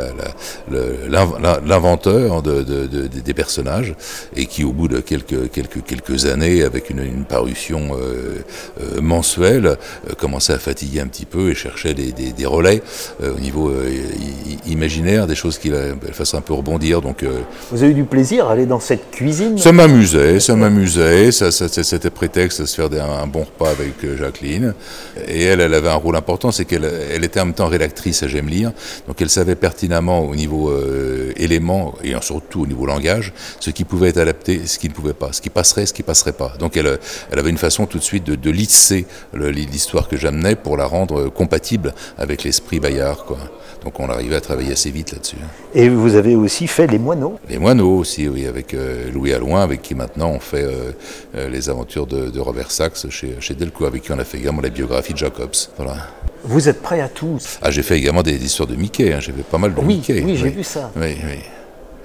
l'inventeur 0.71 2.43
de, 2.43 2.63
de, 2.63 2.87
de, 2.87 3.07
des 3.07 3.35
personnages, 3.35 3.95
et 4.37 4.47
qui, 4.47 4.65
au 4.65 4.73
bout 4.73 4.89
de 4.89 5.01
quelques, 5.01 6.25
années, 6.25 6.63
avec 6.63 6.89
une, 6.89 7.25
parution 7.27 7.91
euh, 7.95 8.39
euh 8.81 9.01
mensuelle, 9.03 9.67
euh, 9.67 9.77
commençait 10.17 10.55
à 10.55 10.59
fatiguer 10.59 11.01
un 11.01 11.09
petit 11.09 11.27
peu 11.27 11.51
et 11.51 11.55
cherchait 11.55 11.93
des 11.93 12.47
relais 12.47 12.83
au 13.37 13.41
niveau 13.41 13.69
euh, 13.69 13.91
imaginaire, 14.67 15.27
des 15.27 15.35
choses 15.35 15.59
qui 15.59 15.71
la 15.71 15.95
fassent 16.13 16.35
un 16.35 16.41
peu 16.41 16.55
rebondir. 16.55 17.01
Donc, 17.01 17.23
euh, 17.23 17.41
Vous 17.71 17.83
avez 17.83 17.93
eu 17.93 17.95
du 17.95 18.05
plaisir 18.05 18.49
à 18.49 18.53
aller 18.53 18.67
dans 18.67 18.81
cette 18.81 19.11
cuisine? 19.11 19.59
Ça 19.59 19.73
m'amusait, 19.73 20.41
ça 20.41 20.55
m'amusait, 20.57 21.33
ça, 21.33 21.51
ça, 21.51 21.69
c'était 21.69 22.11
prétexte 22.11 22.61
à 22.61 22.67
se 22.67 22.75
faire 22.75 22.89
un, 23.03 23.27
bon 23.27 23.41
repas 23.45 23.71
avec 23.71 24.05
euh, 24.05 24.17
Jacqueline. 24.17 24.75
Et 25.29 25.45
elle, 25.45 25.61
elle 25.61 25.75
avait 25.75 25.89
un 25.89 25.95
rôle 25.97 26.17
important, 26.17 26.51
c'est 26.51 26.65
qu'elle 26.65 26.85
elle 26.85 27.25
était 27.25 27.41
en 27.41 27.47
même 27.47 27.55
temps 27.55 27.67
rédactrice 27.67 28.23
à 28.23 28.29
J'aime 28.29 28.49
lire, 28.49 28.73
donc 29.07 29.21
elle 29.21 29.31
savait 29.31 29.55
pertinemment 29.55 30.21
au 30.21 30.35
niveau 30.35 30.71
euh, 30.71 31.33
éléments, 31.37 31.95
et 32.03 32.15
surtout 32.21 32.63
au 32.63 32.67
niveau 32.67 32.87
langage, 32.87 33.33
ce 33.61 33.71
qui 33.71 33.85
pouvait 33.85 34.09
être 34.09 34.19
adapté, 34.19 34.63
ce 34.67 34.79
qui 34.79 34.89
ne 34.89 34.95
pouvait 34.95 35.13
pas, 35.13 35.33
ce 35.33 35.41
qui 35.41 35.51
passerait, 35.51 35.87
ce 35.87 35.93
qui 35.93 36.03
passerait 36.03 36.33
pas. 36.33 36.55
Donc 36.59 36.77
elle, 36.77 36.99
elle 37.31 37.39
avait 37.39 37.51
une 37.51 37.59
façon 37.59 37.87
tout 37.87 37.99
de 37.99 38.03
suite 38.03 38.25
de, 38.25 38.35
de 38.35 38.51
lisser 38.51 39.07
l'histoire 39.35 40.09
que 40.09 40.17
j'amenais 40.17 40.57
pour 40.57 40.77
la 40.77 40.87
rendre 40.87 41.29
compatible 41.29 41.95
avec 42.19 42.45
l'esprit 42.45 42.81
Bayard. 42.81 43.24
Quoi. 43.27 43.39
Donc 43.83 44.01
on 44.01 44.09
arrivait 44.09 44.37
à 44.37 44.41
travailler 44.41 44.73
assez 44.73 44.91
vite 44.91 45.13
là-dessus. 45.13 45.37
Et 45.75 45.89
vous 45.89 46.15
avez 46.15 46.37
aussi 46.37 46.67
fait 46.67 46.87
Les 46.87 46.99
Moineaux 46.99 47.39
Les 47.49 47.59
Moineaux 47.59 47.99
aussi, 47.99 48.29
oui, 48.29 48.47
avec 48.47 48.75
euh, 48.75 49.11
Louis 49.13 49.33
Alloin, 49.33 49.63
avec 49.63 49.83
qui 49.83 49.95
maintenant 49.95 50.31
on 50.31 50.41
fait 50.41 50.65
euh, 50.65 50.93
euh, 51.37 51.49
les 51.49 51.69
aventures 51.69 52.07
de, 52.07 52.31
de, 52.31 52.41
Robert 52.41 52.71
Sachs 52.71 53.09
chez, 53.11 53.37
chez 53.41 53.55
Delcourt, 53.55 53.87
avec 53.87 54.03
qui 54.03 54.13
on 54.13 54.19
a 54.19 54.25
fait 54.25 54.39
également 54.39 54.63
la 54.63 54.71
biographie 54.71 55.13
de 55.13 55.19
Jacobs. 55.19 55.55
Voilà. 55.77 55.97
Vous 56.45 56.69
êtes 56.69 56.83
prêt 56.83 57.01
à 57.01 57.09
tout 57.09 57.39
Ah, 57.63 57.71
j'ai 57.71 57.83
fait 57.83 57.97
également 57.99 58.23
des 58.23 58.43
histoires 58.45 58.69
de 58.69 58.77
Mickey, 58.77 59.13
hein. 59.13 59.21
j'ai 59.21 59.33
fait 59.33 59.43
pas 59.43 59.59
mal 59.59 59.75
de 59.75 59.81
oui, 59.81 59.97
Mickey. 59.97 60.23
Oui, 60.25 60.37
j'ai 60.37 60.51
vu 60.51 60.65
ça. 60.65 60.91
Oui, 60.97 61.17
oui. 61.25 61.39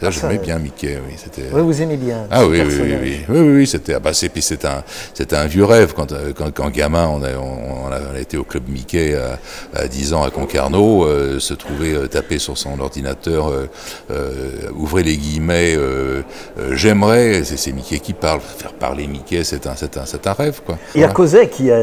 Ah, 0.01 0.09
j'aimais 0.11 0.37
bien 0.37 0.59
Mickey, 0.59 0.97
oui. 1.05 1.15
C'était... 1.17 1.49
Oui, 1.51 1.61
vous 1.61 1.81
aimez 1.81 1.97
bien. 1.97 2.25
Ah 2.31 2.45
oui, 2.45 2.61
oui, 2.65 2.73
oui, 2.79 2.95
oui, 3.01 3.21
oui, 3.27 3.55
oui, 3.57 3.67
c'était, 3.67 3.95
ah 3.95 3.99
bah, 3.99 4.13
c'est, 4.13 4.29
puis 4.29 4.41
c'est 4.41 4.63
un, 4.65 4.83
c'était 5.13 5.35
un 5.35 5.45
vieux 5.45 5.65
rêve 5.65 5.93
quand, 5.93 6.13
quand, 6.35 6.51
quand 6.53 6.69
gamin, 6.69 7.07
on 7.07 7.21
a, 7.21 7.33
on, 7.35 7.87
on 7.87 7.91
a 7.91 8.19
été 8.19 8.37
au 8.37 8.43
club 8.43 8.63
Mickey 8.69 9.15
à, 9.15 9.39
à 9.77 9.87
10 9.87 10.13
ans 10.13 10.23
à 10.23 10.31
Concarneau, 10.31 11.03
euh, 11.03 11.39
se 11.39 11.53
trouver 11.53 11.93
euh, 11.93 12.07
taper 12.07 12.39
sur 12.39 12.57
son 12.57 12.79
ordinateur, 12.79 13.49
euh, 13.49 13.69
euh 14.11 14.69
ouvrez 14.75 15.03
les 15.03 15.17
guillemets, 15.17 15.75
euh, 15.75 16.21
j'aimerais, 16.71 17.43
c'est, 17.43 17.57
c'est 17.57 17.71
Mickey 17.71 17.99
qui 17.99 18.13
parle, 18.13 18.39
faire 18.39 18.73
parler 18.73 19.07
Mickey, 19.07 19.43
c'est 19.43 19.67
un, 19.67 19.75
c'est 19.75 19.97
un, 19.97 20.05
c'est 20.05 20.25
un 20.27 20.33
rêve, 20.33 20.61
quoi. 20.65 20.77
Et 20.95 20.99
voilà. 20.99 21.41
à 21.41 21.45
qui 21.45 21.71
a, 21.71 21.77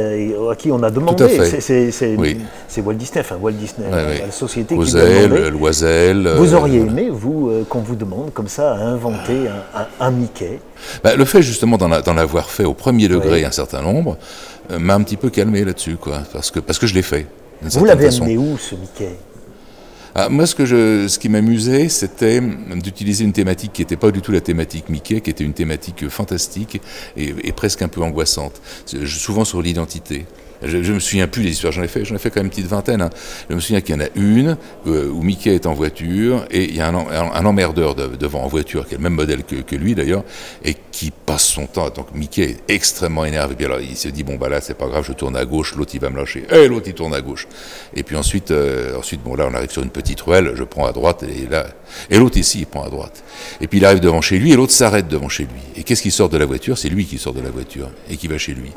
à 0.51 0.57
qui 0.57 0.71
on 0.73 0.83
a 0.83 0.91
demandé, 0.91 1.29
c'est, 1.29 1.61
c'est, 1.61 1.91
c'est, 1.91 2.17
oui. 2.17 2.39
Walt 2.79 2.95
Disney, 2.95 3.21
enfin 3.21 3.37
Walt 3.41 3.53
Disney, 3.53 3.87
ouais, 3.89 4.05
oui. 4.09 4.21
la 4.27 4.31
société 4.31 4.75
Ozel, 4.75 5.03
qui 5.03 5.29
demandait. 5.29 5.51
Loisel. 5.51 6.29
Vous 6.37 6.55
auriez 6.55 6.81
aimé, 6.81 7.09
vous, 7.11 7.65
qu'on 7.69 7.81
vous 7.81 7.95
demande 7.95 8.06
comme 8.35 8.49
ça 8.49 8.73
à 8.73 8.79
inventer 8.79 9.49
un, 9.49 9.81
un, 9.81 9.87
un 10.01 10.11
Mickey 10.11 10.61
bah, 11.03 11.17
Le 11.17 11.25
fait 11.25 11.43
justement 11.43 11.77
d'en, 11.77 11.89
l'avoir 11.89 12.51
fait 12.51 12.65
au 12.65 12.75
premier 12.75 13.09
degré 13.09 13.41
oui. 13.41 13.45
un 13.45 13.51
certain 13.51 13.83
nombre 13.83 14.17
euh, 14.71 14.79
m'a 14.79 14.95
un 14.95 15.03
petit 15.03 15.17
peu 15.17 15.31
calmé 15.31 15.65
là-dessus, 15.65 15.97
quoi, 15.97 16.23
parce 16.33 16.51
que, 16.51 16.61
parce 16.61 16.79
que 16.79 16.87
je 16.87 16.95
l'ai 16.95 17.03
fait. 17.03 17.27
Vous 17.63 17.85
l'avez 17.85 18.09
amené 18.09 18.37
où 18.37 18.59
ce 18.59 18.75
Mickey? 18.75 19.17
Ah, 20.15 20.29
moi, 20.31 20.47
ce, 20.47 20.55
que 20.55 20.65
je, 20.65 21.09
ce 21.09 21.19
qui 21.19 21.29
m'amusait, 21.29 21.91
c'était 21.91 22.41
d'utiliser 22.41 23.25
une 23.25 23.35
thématique 23.35 23.75
qui 23.75 23.83
n'était 23.83 23.97
pas 23.97 24.11
du 24.11 24.23
tout 24.23 24.33
la 24.33 24.41
thématique 24.41 24.89
Mickey, 24.89 25.21
qui 25.21 25.29
était 25.29 25.45
une 25.45 25.53
thématique 25.53 26.09
fantastique 26.09 26.81
et, 27.17 27.35
et 27.45 27.53
presque 27.53 27.83
un 27.83 27.89
peu 27.89 28.03
angoissante, 28.03 28.61
souvent 29.05 29.45
sur 29.45 29.61
l'identité. 29.61 30.25
Je, 30.63 30.83
je 30.83 30.93
me 30.93 30.99
souviens 30.99 31.27
plus 31.27 31.43
des 31.43 31.51
histoires, 31.51 31.73
j'en 31.73 31.83
ai 31.83 31.89
fait, 31.89 32.05
j'en 32.05 32.15
ai 32.15 32.19
fait 32.19 32.31
quand 32.31 32.41
même 32.41 32.47
une 32.47 32.51
petite 32.51 32.67
vingtaine. 32.67 33.03
Hein. 33.03 33.11
Je 33.49 33.55
me 33.55 33.61
souviens 33.61 33.81
qu'il 33.81 33.95
y 33.95 33.99
en 33.99 34.03
a 34.03 34.09
une 34.15 34.57
euh, 34.87 35.09
où 35.11 35.23
Mickey 35.23 35.55
est 35.55 35.67
en 35.67 35.75
voiture 35.75 36.45
et 36.51 36.65
il 36.65 36.77
y 36.77 36.81
a 36.81 36.89
un, 36.89 36.95
un, 36.95 37.45
emmerdeur 37.45 37.95
de, 37.95 38.17
devant 38.17 38.43
en 38.43 38.49
voiture 38.49 38.87
qui 38.87 38.95
est 38.95 38.99
le 38.99 39.03
même 39.03 39.15
modèle 39.15 39.45
que, 39.45 39.57
que 39.57 39.77
lui 39.77 39.95
d'ailleurs 39.95 40.25
et 40.65 40.75
qui 40.93 41.11
passe 41.11 41.45
son 41.45 41.67
temps. 41.67 41.91
Donc 41.91 42.15
Mickey 42.15 42.43
est 42.43 42.73
extrêmement 42.73 43.25
énervé. 43.25 43.55
Puis 43.55 43.67
alors 43.67 43.81
il 43.81 43.97
se 43.97 44.09
dit 44.09 44.25
bon 44.25 44.37
bah 44.37 44.49
là 44.49 44.61
c'est 44.61 44.75
pas 44.75 44.89
grave, 44.89 45.05
je 45.07 45.13
tourne 45.13 45.37
à 45.37 45.45
gauche, 45.45 45.75
l'autre 45.77 45.93
il 45.95 46.01
va 46.01 46.11
me 46.11 46.17
lâcher. 46.17 46.47
Et 46.51 46.69
l'autre 46.69 46.87
il 46.89 46.95
tourne 46.95 47.15
à 47.15 47.21
gauche. 47.21 47.47
Et 47.95 48.03
puis 48.03 48.17
ensuite, 48.17 48.51
euh, 48.51 48.99
ensuite 48.99 49.23
bon 49.23 49.35
là 49.35 49.47
on 49.51 49.55
arrive 49.55 49.71
sur 49.71 49.83
une 49.83 49.91
petite 49.91 50.21
ruelle, 50.21 50.53
je 50.55 50.65
prends 50.65 50.87
à 50.87 50.93
droite 50.93 51.23
et 51.23 51.47
là 51.51 51.67
et 52.11 52.19
l'autre 52.19 52.37
ici 52.39 52.61
il 52.61 52.67
prend 52.67 52.85
à 52.85 52.91
droite. 52.91 53.23
Et 53.61 53.67
puis 53.67 53.79
il 53.79 53.85
arrive 53.85 54.01
devant 54.01 54.21
chez 54.21 54.39
lui 54.39 54.53
et 54.53 54.57
l'autre 54.57 54.73
s'arrête 54.73 55.09
devant 55.09 55.29
chez 55.29 55.45
lui. 55.45 55.61
Et 55.77 55.83
qu'est-ce 55.83 56.03
qui 56.03 56.11
sort 56.11 56.29
de 56.29 56.39
la 56.39 56.47
voiture? 56.47 56.79
C'est 56.79 56.89
lui 56.89 57.05
qui 57.05 57.19
sort 57.19 57.35
de 57.35 57.41
la 57.41 57.51
voiture 57.51 57.91
et 58.11 58.17
qui 58.17 58.29
va 58.29 58.39
chez 58.39 58.55
lui. 58.55 58.73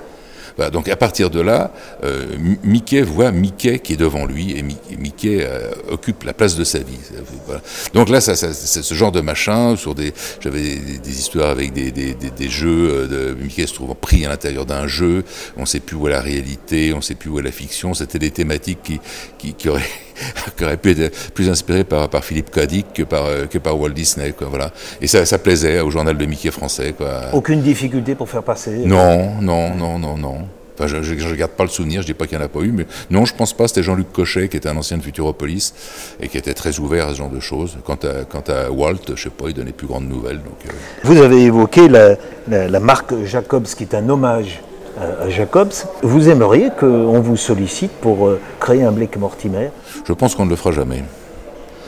Voilà, 0.55 0.71
donc 0.71 0.87
à 0.87 0.95
partir 0.95 1.29
de 1.29 1.41
là, 1.41 1.71
euh, 2.03 2.25
Mickey 2.63 3.01
voit 3.01 3.31
Mickey 3.31 3.79
qui 3.79 3.93
est 3.93 3.97
devant 3.97 4.25
lui 4.25 4.57
et 4.57 4.63
Mickey 4.97 5.39
euh, 5.41 5.71
occupe 5.89 6.23
la 6.23 6.33
place 6.33 6.55
de 6.55 6.63
sa 6.63 6.79
vie. 6.79 6.99
Voilà. 7.45 7.61
Donc 7.93 8.09
là, 8.09 8.21
ça, 8.21 8.35
ça, 8.35 8.53
c'est 8.53 8.83
ce 8.83 8.93
genre 8.93 9.11
de 9.11 9.21
machin. 9.21 9.75
Sur 9.75 9.95
des, 9.95 10.13
j'avais 10.39 10.61
des, 10.61 10.97
des, 10.97 11.19
histoires 11.19 11.49
avec 11.49 11.73
des, 11.73 11.91
des, 11.91 12.13
des 12.13 12.49
jeux 12.49 12.89
euh, 12.89 13.07
de 13.07 13.33
Mickey 13.41 13.65
se 13.67 13.73
trouve 13.73 13.95
pris 13.95 14.25
à 14.25 14.29
l'intérieur 14.29 14.65
d'un 14.65 14.87
jeu. 14.87 15.23
On 15.57 15.61
ne 15.61 15.65
sait 15.65 15.79
plus 15.79 15.95
où 15.95 16.07
est 16.07 16.11
la 16.11 16.21
réalité, 16.21 16.93
on 16.93 16.97
ne 16.97 17.01
sait 17.01 17.15
plus 17.15 17.29
où 17.29 17.39
est 17.39 17.43
la 17.43 17.51
fiction. 17.51 17.93
C'était 17.93 18.19
des 18.19 18.31
thématiques 18.31 18.79
qui, 18.83 18.99
qui, 19.37 19.53
qui 19.53 19.69
auraient 19.69 19.83
qui 20.57 20.63
aurait 20.63 20.77
pu 20.77 20.91
être 20.91 21.31
plus 21.33 21.49
inspiré 21.49 21.83
par, 21.83 22.09
par 22.09 22.23
Philippe 22.23 22.51
Cadic 22.51 22.93
que 22.93 23.03
par, 23.03 23.25
que 23.49 23.57
par 23.57 23.79
Walt 23.79 23.89
Disney. 23.89 24.31
Quoi, 24.31 24.47
voilà. 24.49 24.71
Et 25.01 25.07
ça, 25.07 25.25
ça 25.25 25.37
plaisait 25.37 25.79
au 25.81 25.89
journal 25.89 26.17
de 26.17 26.25
Mickey 26.25 26.51
français. 26.51 26.93
Quoi. 26.97 27.29
Aucune 27.33 27.61
difficulté 27.61 28.15
pour 28.15 28.29
faire 28.29 28.43
passer 28.43 28.71
Non, 28.85 29.41
non, 29.41 29.75
non, 29.75 29.99
non, 29.99 30.17
non. 30.17 30.47
Enfin, 30.79 30.87
je 30.87 31.13
ne 31.13 31.35
garde 31.35 31.51
pas 31.51 31.63
le 31.63 31.69
souvenir, 31.69 32.01
je 32.01 32.07
dis 32.07 32.13
pas 32.13 32.25
qu'il 32.25 32.37
n'y 32.37 32.43
en 32.43 32.45
a 32.45 32.49
pas 32.49 32.61
eu, 32.61 32.71
mais 32.71 32.85
non, 33.09 33.25
je 33.25 33.35
pense 33.35 33.51
pas. 33.51 33.67
C'était 33.67 33.83
Jean-Luc 33.83 34.13
Cochet, 34.13 34.47
qui 34.47 34.55
était 34.55 34.69
un 34.69 34.77
ancien 34.77 34.97
de 34.97 35.03
Futuropolis 35.03 35.73
et 36.21 36.29
qui 36.29 36.37
était 36.37 36.53
très 36.53 36.79
ouvert 36.79 37.07
à 37.07 37.11
ce 37.11 37.17
genre 37.17 37.29
de 37.29 37.41
choses. 37.41 37.77
Quant 37.83 37.99
à, 38.03 38.23
quant 38.23 38.43
à 38.47 38.71
Walt, 38.71 39.13
je 39.13 39.23
sais 39.23 39.29
pas, 39.29 39.45
il 39.49 39.53
donnait 39.53 39.73
plus 39.73 39.87
grandes 39.87 40.07
nouvelles. 40.07 40.37
Donc, 40.37 40.65
euh... 40.65 40.71
Vous 41.03 41.21
avez 41.21 41.41
évoqué 41.41 41.89
la, 41.89 42.15
la, 42.47 42.69
la, 42.69 42.79
marque 42.79 43.13
Jacobs, 43.25 43.65
qui 43.65 43.83
est 43.83 43.93
un 43.93 44.07
hommage 44.07 44.61
à 44.99 45.29
Jacobs. 45.29 45.73
Vous 46.01 46.29
aimeriez 46.29 46.69
qu'on 46.77 47.19
vous 47.19 47.37
sollicite 47.37 47.91
pour 47.91 48.27
euh, 48.27 48.39
créer 48.59 48.83
un 48.83 48.91
Blake 48.91 49.17
Mortimer? 49.17 49.69
Je 50.05 50.13
pense 50.13 50.35
qu'on 50.35 50.45
ne 50.45 50.49
le 50.49 50.55
fera 50.55 50.71
jamais. 50.71 51.03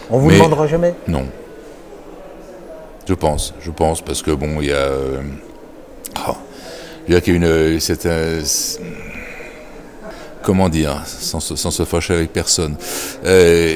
On 0.10 0.18
vous 0.18 0.30
mais, 0.30 0.38
demandera 0.38 0.68
jamais? 0.68 0.94
Non. 1.08 1.26
Je 3.08 3.14
pense, 3.14 3.54
je 3.62 3.72
pense, 3.72 4.02
parce 4.02 4.22
que 4.22 4.32
bon, 4.32 4.62
il 4.62 4.68
y 4.68 4.72
a. 4.72 4.76
Euh... 4.76 5.22
Oh 6.28 6.36
qu'il 7.20 7.34
y 7.34 7.46
a 7.46 7.48
une. 7.48 7.80
C'est 7.80 8.06
un, 8.06 8.40
comment 10.42 10.70
dire, 10.70 11.02
sans, 11.06 11.40
sans, 11.40 11.72
se 11.72 11.86
fâcher 11.86 12.14
avec 12.14 12.34
personne, 12.34 12.76
euh, 13.26 13.76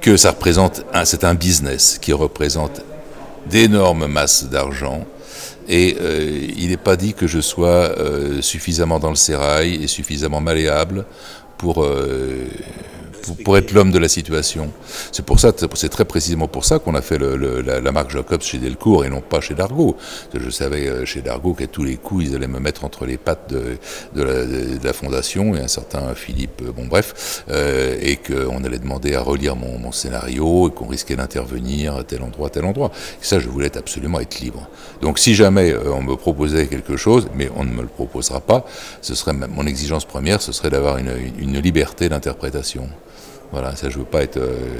que 0.00 0.16
ça 0.16 0.30
représente. 0.30 0.84
C'est 1.04 1.24
un 1.24 1.34
business 1.34 1.98
qui 2.00 2.12
représente 2.12 2.82
d'énormes 3.48 4.06
masses 4.06 4.44
d'argent. 4.44 5.04
Et 5.72 5.96
euh, 6.00 6.48
il 6.56 6.70
n'est 6.70 6.76
pas 6.76 6.96
dit 6.96 7.14
que 7.14 7.28
je 7.28 7.40
sois 7.40 7.96
euh, 7.96 8.42
suffisamment 8.42 8.98
dans 8.98 9.10
le 9.10 9.14
sérail 9.14 9.80
et 9.80 9.86
suffisamment 9.86 10.40
malléable 10.40 11.06
pour 11.58 11.84
pour, 11.84 12.48
pour 13.34 13.56
être 13.56 13.72
l'homme 13.72 13.90
de 13.90 13.98
la 13.98 14.08
situation. 14.08 14.70
C'est 15.12 15.24
pour 15.24 15.40
ça, 15.40 15.52
c'est 15.74 15.88
très 15.88 16.04
précisément 16.04 16.48
pour 16.48 16.64
ça 16.64 16.78
qu'on 16.78 16.94
a 16.94 17.02
fait 17.02 17.18
la, 17.18 17.92
marque 17.92 18.10
Jacobs 18.10 18.42
chez 18.42 18.58
Delcourt 18.58 19.04
et 19.04 19.10
non 19.10 19.20
pas 19.20 19.40
chez 19.40 19.54
Dargaud. 19.54 19.96
Je 20.34 20.50
savais 20.50 20.88
euh, 20.88 21.04
chez 21.04 21.20
Dargaud 21.22 21.54
qu'à 21.54 21.66
tous 21.66 21.84
les 21.84 21.96
coups, 21.96 22.26
ils 22.26 22.34
allaient 22.36 22.46
me 22.46 22.60
mettre 22.60 22.84
entre 22.84 23.06
les 23.06 23.16
pattes 23.16 23.52
de, 23.52 23.78
la, 24.82 24.92
fondation 24.92 25.54
et 25.54 25.60
un 25.60 25.68
certain 25.68 26.14
Philippe, 26.14 26.62
euh, 26.62 26.72
bon 26.72 26.86
bref, 26.86 27.44
euh, 27.50 27.96
et 28.00 28.16
qu'on 28.16 28.64
allait 28.64 28.78
demander 28.78 29.14
à 29.14 29.22
relire 29.22 29.56
mon, 29.56 29.90
scénario 29.92 30.68
et 30.68 30.72
qu'on 30.72 30.86
risquait 30.86 31.16
d'intervenir 31.16 31.96
à 31.96 32.04
tel 32.04 32.22
endroit, 32.22 32.48
tel 32.48 32.64
endroit. 32.64 32.92
Et 33.20 33.24
ça, 33.24 33.40
je 33.40 33.48
voulais 33.48 33.76
absolument 33.76 34.20
être 34.20 34.38
libre. 34.40 34.68
Donc 35.02 35.18
si 35.18 35.34
jamais 35.34 35.74
on 35.74 36.02
me 36.02 36.14
proposait 36.14 36.66
quelque 36.68 36.96
chose, 36.96 37.28
mais 37.34 37.50
on 37.56 37.64
ne 37.64 37.72
me 37.72 37.82
le 37.82 37.88
proposera 37.88 38.40
pas, 38.40 38.64
ce 39.02 39.14
serait 39.16 39.32
mon 39.32 39.66
exigence 39.66 40.04
première, 40.04 40.42
ce 40.42 40.52
serait 40.52 40.70
d'avoir 40.70 40.98
une 40.98 41.60
liberté 41.60 42.08
d'interprétation. 42.08 42.88
Voilà, 43.52 43.74
ça 43.76 43.88
je 43.88 43.98
veux 43.98 44.04
pas 44.04 44.22
être. 44.22 44.36
Euh... 44.36 44.78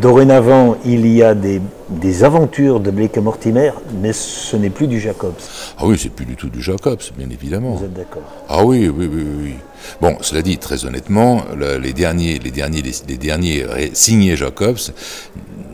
Dorénavant, 0.00 0.76
il 0.84 1.06
y 1.06 1.22
a 1.22 1.34
des, 1.34 1.60
des, 1.90 2.24
aventures 2.24 2.80
de 2.80 2.90
Blake 2.90 3.16
et 3.16 3.20
Mortimer, 3.20 3.70
mais 4.00 4.12
ce 4.12 4.56
n'est 4.56 4.70
plus 4.70 4.86
du 4.86 4.98
Jacobs. 4.98 5.34
Ah 5.76 5.86
oui, 5.86 5.96
c'est 5.98 6.08
plus 6.08 6.24
du 6.24 6.36
tout 6.36 6.48
du 6.48 6.62
Jacobs, 6.62 7.02
bien 7.16 7.28
évidemment. 7.30 7.74
Vous 7.74 7.84
êtes 7.84 7.92
d'accord 7.92 8.22
Ah 8.48 8.64
oui, 8.64 8.88
oui, 8.88 9.08
oui, 9.12 9.24
oui. 9.42 9.54
Bon, 10.00 10.16
cela 10.22 10.42
dit, 10.42 10.58
très 10.58 10.84
honnêtement, 10.84 11.42
le, 11.56 11.76
les 11.76 11.92
derniers, 11.92 12.38
les 12.38 12.50
derniers, 12.50 12.82
les, 12.82 12.94
les 13.06 13.18
derniers 13.18 13.66
signés 13.92 14.36
Jacobs 14.36 14.78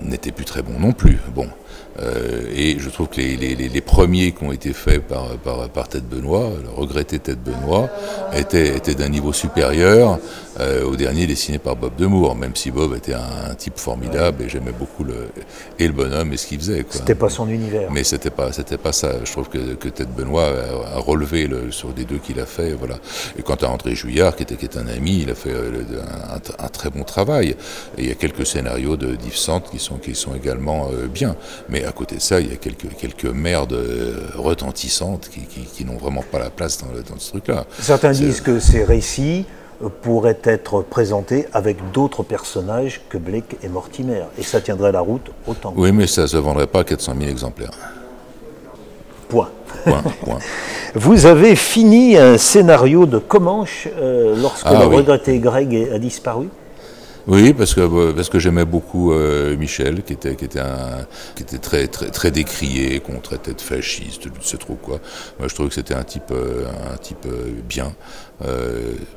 n'était 0.02 0.32
plus 0.32 0.44
très 0.44 0.62
bon 0.62 0.78
non 0.78 0.92
plus. 0.92 1.18
Bon, 1.34 1.46
euh, 2.00 2.42
et 2.52 2.76
je 2.78 2.90
trouve 2.90 3.08
que 3.08 3.20
les, 3.20 3.36
les, 3.36 3.54
les, 3.54 3.80
premiers 3.80 4.32
qui 4.32 4.42
ont 4.42 4.52
été 4.52 4.72
faits 4.72 5.06
par, 5.06 5.28
par, 5.36 5.68
par 5.68 5.88
Tête 5.88 6.08
Benoît, 6.08 6.50
le 6.62 6.70
regretté 6.70 7.20
Tête 7.20 7.38
Benoît, 7.42 7.88
étaient, 8.34 8.76
étaient 8.76 8.96
d'un 8.96 9.08
niveau 9.08 9.32
supérieur 9.32 10.18
euh, 10.60 10.84
au 10.84 10.96
dernier 10.96 11.26
dessiné 11.26 11.58
par 11.58 11.76
Bob 11.76 11.92
Demour, 11.96 12.36
même 12.36 12.54
si 12.54 12.70
Bob 12.70 12.94
était 12.94 13.14
un, 13.14 13.50
un 13.50 13.54
type 13.54 13.78
formidable 13.78 14.42
et 14.42 14.48
j'aimais 14.48 14.72
beaucoup 14.72 15.04
le, 15.04 15.28
et 15.78 15.86
le 15.86 15.92
bonhomme 15.92 16.32
et 16.32 16.36
ce 16.36 16.46
qu'il 16.46 16.58
faisait. 16.58 16.84
C'était 16.88 17.14
pas 17.14 17.28
son 17.28 17.48
univers. 17.48 17.90
Mais 17.90 18.04
c'était 18.04 18.30
pas, 18.30 18.52
c'était 18.52 18.78
pas 18.78 18.92
ça. 18.92 19.24
Je 19.24 19.32
trouve 19.32 19.48
que, 19.48 19.74
que 19.74 19.88
Tête 19.88 20.14
Benoît 20.14 20.46
a, 20.46 20.96
a 20.96 20.98
relevé 20.98 21.46
le, 21.46 21.70
sur 21.72 21.88
des 21.90 22.04
deux 22.04 22.18
qu'il 22.18 22.38
a 22.40 22.46
fait. 22.46 22.72
Voilà. 22.72 22.96
Et 23.38 23.42
quant 23.42 23.54
à 23.56 23.66
André 23.66 23.94
Jouillard, 23.94 24.36
qui 24.36 24.44
était, 24.44 24.56
qui 24.56 24.64
est 24.66 24.76
un 24.76 24.86
ami, 24.86 25.20
il 25.22 25.30
a 25.30 25.34
fait 25.34 25.50
euh, 25.52 25.82
un, 26.30 26.64
un, 26.64 26.68
très 26.68 26.90
bon 26.90 27.02
travail. 27.02 27.56
Et 27.98 28.02
il 28.02 28.08
y 28.08 28.12
a 28.12 28.14
quelques 28.14 28.46
scénarios 28.46 28.96
de 28.96 29.14
d'Yves 29.14 29.36
Sante 29.36 29.70
qui 29.70 29.78
sont, 29.78 29.96
qui 29.96 30.14
sont 30.14 30.34
également 30.34 30.88
euh, 30.92 31.06
bien. 31.06 31.36
Mais 31.68 31.84
à 31.84 31.92
côté 31.92 32.16
de 32.16 32.20
ça, 32.20 32.40
il 32.40 32.50
y 32.50 32.52
a 32.52 32.56
quelques, 32.56 32.94
quelques 32.96 33.24
merdes 33.24 33.78
retentissantes 34.34 35.28
qui, 35.32 35.40
qui, 35.40 35.60
qui 35.62 35.84
n'ont 35.84 35.96
vraiment 35.96 36.24
pas 36.30 36.38
la 36.38 36.50
place 36.50 36.78
dans, 36.78 36.86
dans 36.88 37.18
ce 37.18 37.30
truc-là. 37.30 37.64
Certains 37.80 38.12
disent 38.12 38.40
que 38.40 38.58
ces 38.60 38.84
récits 38.84 39.44
pourraient 39.88 40.38
être 40.44 40.82
présentés 40.82 41.46
avec 41.52 41.76
d'autres 41.92 42.22
personnages 42.22 43.00
que 43.08 43.18
Blake 43.18 43.56
et 43.62 43.68
Mortimer. 43.68 44.22
Et 44.38 44.42
ça 44.42 44.60
tiendrait 44.60 44.92
la 44.92 45.00
route 45.00 45.30
autant. 45.46 45.72
Oui, 45.76 45.92
mais 45.92 46.06
ça 46.06 46.22
ne 46.22 46.26
se 46.26 46.36
vendrait 46.36 46.66
pas 46.66 46.80
à 46.80 46.84
400 46.84 47.14
000 47.18 47.30
exemplaires. 47.30 47.70
Point. 49.28 49.50
Point, 49.84 50.02
point. 50.24 50.38
Vous 50.94 51.26
avez 51.26 51.56
fini 51.56 52.16
un 52.16 52.38
scénario 52.38 53.06
de 53.06 53.18
Comanche 53.18 53.88
euh, 53.98 54.36
lorsque 54.40 54.66
ah, 54.66 54.80
le 54.80 54.86
oui. 54.86 54.96
regretté 54.96 55.38
Greg 55.40 55.90
a 55.92 55.98
disparu? 55.98 56.48
Oui, 57.26 57.54
parce 57.54 57.74
que 57.74 58.12
parce 58.12 58.28
que 58.28 58.38
j'aimais 58.38 58.66
beaucoup 58.66 59.12
euh, 59.12 59.56
Michel, 59.56 60.02
qui 60.02 60.12
était 60.12 60.36
qui 60.36 60.44
était 60.44 60.60
un 60.60 61.06
qui 61.34 61.42
était 61.42 61.58
très 61.58 61.86
très 61.86 62.10
très 62.10 62.30
décrié, 62.30 63.00
qu'on 63.00 63.18
traitait 63.18 63.54
de 63.54 63.60
fasciste, 63.60 64.24
je 64.24 64.28
ne 64.28 64.42
sais 64.42 64.58
trop 64.58 64.74
quoi. 64.74 65.00
Moi, 65.38 65.48
je 65.48 65.54
trouvais 65.54 65.70
que 65.70 65.74
c'était 65.74 65.94
un 65.94 66.04
type 66.04 66.30
euh, 66.32 66.66
un 66.92 66.96
type 66.98 67.26
euh, 67.26 67.52
bien, 67.66 67.94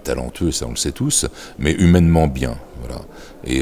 talentueux, 0.04 0.52
ça 0.52 0.68
on 0.68 0.72
le 0.72 0.78
sait 0.78 0.94
tous, 0.94 1.26
mais 1.60 1.74
humainement 1.74 2.28
bien. 2.28 2.58
Voilà. 2.80 3.02
Et 3.46 3.62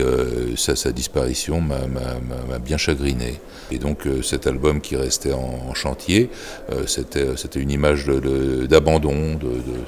ça, 0.58 0.75
sa 0.75 0.92
disparition 0.92 1.62
m'a 1.62 2.60
bien 2.60 2.78
chagriné. 2.78 3.40
Et 3.72 3.78
donc 3.80 4.08
cet 4.22 4.46
album 4.48 4.80
qui 4.80 4.96
restait 4.96 5.34
en, 5.34 5.74
chantier, 5.74 6.30
euh, 6.72 6.86
c'était 6.88 7.60
une 7.60 7.72
image 7.72 8.06
d'abandon, 8.06 9.40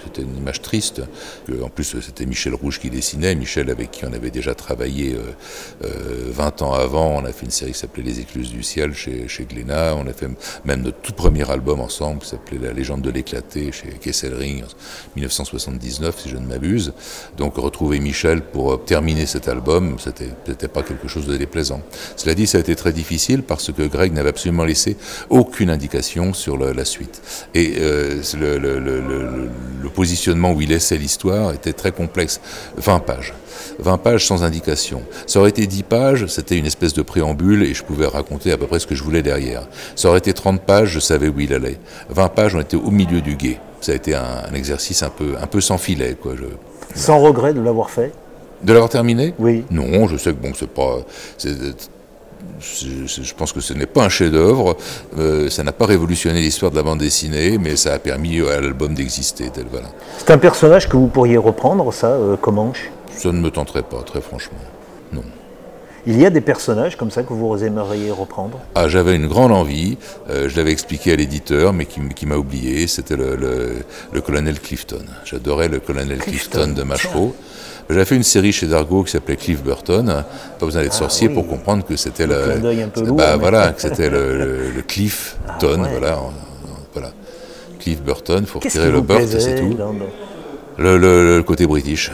c'était 0.03 0.23
une 0.23 0.37
image 0.37 0.61
triste. 0.61 1.01
En 1.61 1.69
plus, 1.69 1.95
c'était 2.01 2.25
Michel 2.25 2.53
Rouge 2.55 2.79
qui 2.79 2.89
dessinait, 2.89 3.35
Michel 3.35 3.69
avec 3.69 3.91
qui 3.91 4.05
on 4.05 4.13
avait 4.13 4.31
déjà 4.31 4.46
travaillé 4.55 5.15
20 5.81 6.61
ans 6.61 6.73
avant. 6.73 7.17
On 7.17 7.25
a 7.25 7.31
fait 7.31 7.45
une 7.45 7.51
série 7.51 7.71
qui 7.71 7.79
s'appelait 7.79 8.03
Les 8.03 8.19
Écluses 8.19 8.49
du 8.49 8.63
ciel 8.63 8.93
chez, 8.93 9.27
chez 9.27 9.45
Glénat. 9.45 9.95
On 9.95 10.07
a 10.07 10.13
fait 10.13 10.27
même 10.65 10.81
notre 10.81 10.99
tout 10.99 11.13
premier 11.13 11.49
album 11.49 11.79
ensemble 11.79 12.21
qui 12.21 12.29
s'appelait 12.29 12.59
La 12.59 12.73
légende 12.73 13.01
de 13.01 13.09
l'éclaté 13.09 13.71
chez 13.71 13.89
Kesselring, 14.01 14.63
1979 15.15 16.19
si 16.19 16.29
je 16.29 16.37
ne 16.37 16.45
m'abuse. 16.45 16.93
Donc 17.37 17.55
retrouver 17.57 17.99
Michel 17.99 18.41
pour 18.41 18.83
terminer 18.85 19.25
cet 19.25 19.47
album, 19.47 19.97
c'était 19.99 20.31
peut-être 20.45 20.71
pas 20.71 20.83
quelque 20.83 21.07
chose 21.07 21.25
de 21.27 21.37
déplaisant. 21.37 21.81
Cela 22.15 22.33
dit, 22.35 22.47
ça 22.47 22.57
a 22.57 22.61
été 22.61 22.75
très 22.75 22.93
difficile 22.93 23.43
parce 23.43 23.71
que 23.71 23.83
Greg 23.83 24.13
n'avait 24.13 24.29
absolument 24.29 24.65
laissé 24.65 24.97
aucune 25.29 25.69
indication 25.69 26.33
sur 26.33 26.57
la 26.57 26.85
suite. 26.85 27.21
Et 27.53 27.75
euh, 27.79 28.21
le, 28.39 29.49
positionnement 29.95 30.51
où 30.51 30.61
il 30.61 30.69
laissait 30.69 30.97
l'histoire 30.97 31.53
était 31.53 31.73
très 31.73 31.91
complexe. 31.91 32.39
20 32.77 32.99
pages. 32.99 33.33
20 33.79 33.97
pages 33.97 34.25
sans 34.25 34.43
indication. 34.43 35.03
Ça 35.25 35.39
aurait 35.39 35.49
été 35.49 35.67
10 35.67 35.83
pages, 35.83 36.25
c'était 36.27 36.57
une 36.57 36.65
espèce 36.65 36.93
de 36.93 37.01
préambule 37.01 37.63
et 37.63 37.73
je 37.73 37.83
pouvais 37.83 38.07
raconter 38.07 38.51
à 38.51 38.57
peu 38.57 38.67
près 38.67 38.79
ce 38.79 38.87
que 38.87 38.95
je 38.95 39.03
voulais 39.03 39.21
derrière. 39.21 39.67
Ça 39.95 40.09
aurait 40.09 40.19
été 40.19 40.33
30 40.33 40.61
pages, 40.61 40.89
je 40.89 40.99
savais 40.99 41.27
où 41.27 41.39
il 41.39 41.53
allait. 41.53 41.77
20 42.09 42.27
pages, 42.29 42.55
on 42.55 42.61
était 42.61 42.77
au 42.77 42.91
milieu 42.91 43.21
du 43.21 43.35
guet. 43.35 43.59
Ça 43.81 43.91
a 43.91 43.95
été 43.95 44.15
un, 44.15 44.23
un 44.49 44.53
exercice 44.53 45.03
un 45.03 45.09
peu, 45.09 45.35
un 45.41 45.47
peu 45.47 45.61
sans 45.61 45.77
filet. 45.77 46.15
Quoi. 46.19 46.33
Je, 46.35 46.45
sans 46.99 47.19
regret 47.19 47.53
de 47.53 47.61
l'avoir 47.61 47.89
fait 47.89 48.11
de 48.63 48.73
l'avoir 48.73 48.89
terminé 48.89 49.33
Oui. 49.39 49.65
Non, 49.69 50.07
je 50.07 50.17
sais 50.17 50.31
que 50.31 50.41
bon, 50.41 50.51
c'est 50.55 50.69
pas. 50.69 50.97
je 52.59 53.33
pense 53.35 53.53
que 53.53 53.59
ce 53.59 53.73
n'est 53.73 53.85
pas 53.85 54.03
un 54.03 54.09
chef-d'œuvre. 54.09 54.75
Euh, 55.17 55.49
ça 55.49 55.63
n'a 55.63 55.71
pas 55.71 55.85
révolutionné 55.85 56.41
l'histoire 56.41 56.71
de 56.71 56.75
la 56.75 56.83
bande 56.83 56.99
dessinée, 56.99 57.57
mais 57.57 57.75
ça 57.75 57.93
a 57.93 57.99
permis 57.99 58.41
à 58.41 58.59
l'album 58.59 58.93
d'exister. 58.93 59.51
Voilà. 59.71 59.87
C'est 60.17 60.31
un 60.31 60.37
personnage 60.37 60.89
que 60.89 60.97
vous 60.97 61.07
pourriez 61.07 61.37
reprendre, 61.37 61.93
ça, 61.93 62.07
euh, 62.07 62.35
Comanche? 62.35 62.89
Ça 63.17 63.31
ne 63.31 63.39
me 63.39 63.49
tenterait 63.49 63.83
pas, 63.83 64.01
très 64.03 64.21
franchement. 64.21 64.59
Non. 65.11 65.23
Il 66.05 66.19
y 66.21 66.25
a 66.25 66.29
des 66.29 66.41
personnages 66.41 66.95
comme 66.95 67.11
ça 67.11 67.23
que 67.23 67.33
vous 67.33 67.63
aimeriez 67.63 68.11
reprendre? 68.11 68.59
Ah, 68.75 68.87
j'avais 68.87 69.15
une 69.15 69.27
grande 69.27 69.51
envie. 69.51 69.97
Euh, 70.29 70.47
je 70.47 70.55
l'avais 70.55 70.71
expliqué 70.71 71.11
à 71.11 71.15
l'éditeur, 71.15 71.73
mais 71.73 71.85
qui, 71.85 71.99
qui 72.15 72.25
m'a 72.25 72.37
oublié. 72.37 72.87
C'était 72.87 73.17
le, 73.17 73.35
le, 73.35 73.77
le, 74.13 74.21
colonel 74.21 74.59
Clifton. 74.59 75.03
J'adorais 75.25 75.67
le 75.67 75.79
colonel 75.79 76.19
Clifton, 76.19 76.59
Clifton 76.59 76.73
de 76.73 76.83
Machereau. 76.83 77.35
J'avais 77.89 78.05
fait 78.05 78.15
une 78.15 78.23
série 78.23 78.51
chez 78.51 78.67
Dargo 78.67 79.03
qui 79.03 79.11
s'appelait 79.11 79.35
Cliff 79.35 79.63
Burton. 79.63 80.23
Pas 80.59 80.65
besoin 80.65 80.83
d'être 80.83 80.93
ah, 80.95 80.99
sorcier 80.99 81.27
oui. 81.27 81.33
pour 81.33 81.47
comprendre 81.47 81.85
que 81.85 81.95
c'était 81.95 82.27
le, 82.27 82.55
le 82.55 83.11
bah, 83.11 83.33
mais... 83.33 83.37
voilà, 83.37 83.71
que 83.71 83.81
c'était 83.81 84.09
le, 84.09 84.37
le, 84.37 84.71
le, 84.71 84.81
Cliff 84.81 85.37
ah, 85.47 85.57
ouais. 85.65 85.75
voilà, 85.75 86.19
voilà. 86.93 87.11
Cliff 87.79 88.01
Burton, 88.01 88.45
faut 88.45 88.59
retirer 88.59 88.91
le 88.91 89.01
Burt, 89.01 89.25
c'est 89.27 89.55
tout. 89.55 89.73
Dans... 89.73 89.93
Le, 90.77 90.97
le, 90.97 91.43
côté 91.43 91.65
british. 91.65 92.11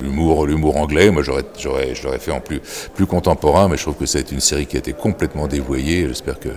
L'humour, 0.00 0.46
l'humour 0.46 0.76
anglais, 0.76 1.10
moi 1.10 1.22
j'aurais, 1.22 1.44
j'aurais, 1.58 1.94
je 1.94 2.02
l'aurais 2.02 2.18
fait 2.18 2.32
en 2.32 2.40
plus, 2.40 2.60
plus 2.94 3.06
contemporain, 3.06 3.68
mais 3.68 3.76
je 3.76 3.82
trouve 3.82 3.94
que 3.94 4.06
c'est 4.06 4.32
une 4.32 4.40
série 4.40 4.66
qui 4.66 4.76
a 4.76 4.80
été 4.80 4.92
complètement 4.92 5.46
dévoyée. 5.46 6.08
J'espère 6.08 6.40
que 6.40 6.50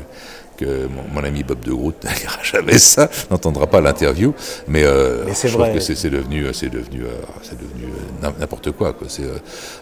que 0.57 0.87
mon, 1.13 1.23
ami 1.23 1.43
Bob 1.43 1.59
de 1.61 1.71
Groot 1.71 1.95
n'ira 2.03 2.43
jamais 2.43 2.77
ça, 2.77 3.09
n'entendra 3.31 3.67
pas 3.67 3.81
l'interview, 3.81 4.33
mais, 4.67 4.83
euh, 4.83 5.23
mais 5.25 5.33
je 5.33 5.47
vrai. 5.49 5.69
trouve 5.69 5.85
que 5.85 5.93
c'est 5.95 6.09
devenu, 6.09 6.45
c'est 6.53 6.69
devenu, 6.69 7.03
euh, 7.03 7.09
c'est 7.41 7.57
devenu 7.57 7.91
euh, 8.23 8.29
n'importe 8.39 8.71
quoi. 8.71 8.93
quoi. 8.93 9.07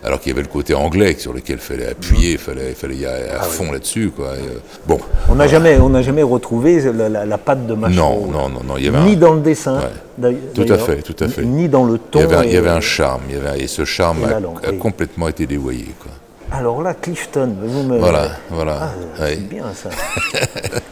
Alors 0.03 0.19
qu'il 0.19 0.31
y 0.31 0.33
avait 0.33 0.43
le 0.43 0.49
côté 0.49 0.73
anglais 0.73 1.15
sur 1.17 1.33
lequel 1.33 1.57
il 1.57 1.61
fallait 1.61 1.88
appuyer, 1.88 2.33
il 2.33 2.38
fallait, 2.38 2.73
fallait 2.73 2.95
y 2.95 3.05
aller 3.05 3.29
à 3.29 3.39
ah 3.41 3.43
fond 3.43 3.65
oui. 3.65 3.73
là-dessus. 3.73 4.11
Quoi. 4.15 4.35
Et, 4.35 4.57
bon, 4.88 4.99
on 5.29 5.35
n'a 5.35 5.47
jamais, 5.47 5.77
on 5.79 6.01
jamais 6.01 6.23
retrouvé 6.23 6.81
la, 6.81 7.09
la, 7.09 7.25
la 7.25 7.38
patte 7.38 7.65
de 7.65 7.73
Macho. 7.73 7.95
Non, 7.95 8.27
non, 8.27 8.49
non, 8.49 8.61
non. 8.63 8.77
Il 8.77 8.85
y 8.85 8.88
avait 8.88 9.01
ni 9.01 9.13
un... 9.13 9.17
dans 9.17 9.33
le 9.33 9.41
dessin. 9.41 9.79
Ouais. 9.79 10.35
Tout 10.53 10.65
à 10.69 10.77
fait, 10.77 11.01
tout 11.01 11.23
à 11.23 11.27
fait. 11.27 11.43
Ni 11.43 11.67
dans 11.69 11.85
le 11.85 11.97
ton. 11.97 12.19
Il 12.19 12.21
y 12.21 12.25
avait, 12.25 12.35
un, 12.35 12.43
il 12.43 12.53
y 12.53 12.57
avait 12.57 12.69
un 12.69 12.81
charme, 12.81 13.21
il 13.29 13.35
y 13.35 13.39
avait, 13.39 13.61
et 13.61 13.67
ce 13.67 13.85
charme 13.85 14.23
a, 14.23 14.39
langue, 14.39 14.59
a 14.65 14.71
oui. 14.71 14.77
complètement 14.77 15.27
été 15.27 15.45
dévoyé. 15.45 15.88
Quoi. 15.99 16.11
Alors 16.51 16.81
là, 16.81 16.93
Clifton, 16.93 17.55
vous 17.62 17.84
me. 17.84 17.97
Voilà, 17.97 18.29
voilà. 18.49 18.77
Ah, 18.81 19.25
c'est 19.27 19.47
bien 19.47 19.65
ça. 19.73 19.89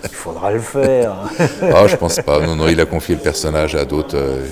Il 0.03 0.09
faudra 0.09 0.51
le 0.51 0.59
faire. 0.59 1.15
ah, 1.61 1.87
je 1.87 1.95
pense 1.95 2.19
pas. 2.21 2.39
Non, 2.39 2.55
non, 2.55 2.67
il 2.67 2.79
a 2.79 2.85
confié 2.85 3.15
le 3.15 3.21
personnage 3.21 3.75
à 3.75 3.85
d'autres. 3.85 4.17
Euh, 4.17 4.47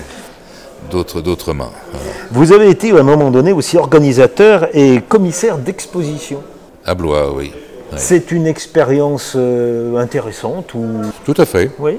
d'autres, 0.90 1.20
d'autres 1.20 1.52
mains. 1.52 1.70
Voilà. 1.90 2.06
Vous 2.30 2.52
avez 2.52 2.68
été 2.68 2.90
à 2.92 2.98
un 2.98 3.02
moment 3.02 3.30
donné 3.30 3.52
aussi 3.52 3.78
organisateur 3.78 4.68
et 4.74 5.00
commissaire 5.00 5.56
d'exposition. 5.58 6.42
À 6.84 6.94
Blois, 6.94 7.32
oui. 7.32 7.52
C'est 7.96 8.30
une 8.32 8.46
expérience 8.46 9.34
euh, 9.36 9.96
intéressante 9.96 10.74
ou... 10.74 11.02
Tout 11.24 11.34
à 11.36 11.44
fait. 11.44 11.70
Oui. 11.78 11.98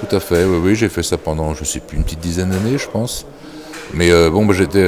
Tout 0.00 0.14
à 0.14 0.20
fait, 0.20 0.44
oui, 0.44 0.58
oui. 0.62 0.74
J'ai 0.74 0.88
fait 0.88 1.02
ça 1.02 1.16
pendant, 1.16 1.54
je 1.54 1.64
sais 1.64 1.80
plus, 1.80 1.96
une 1.96 2.04
petite 2.04 2.20
dizaine 2.20 2.50
d'années, 2.50 2.78
je 2.78 2.88
pense. 2.88 3.26
Mais 3.94 4.10
euh, 4.10 4.30
bon, 4.30 4.44
bah, 4.44 4.54
j'étais, 4.54 4.84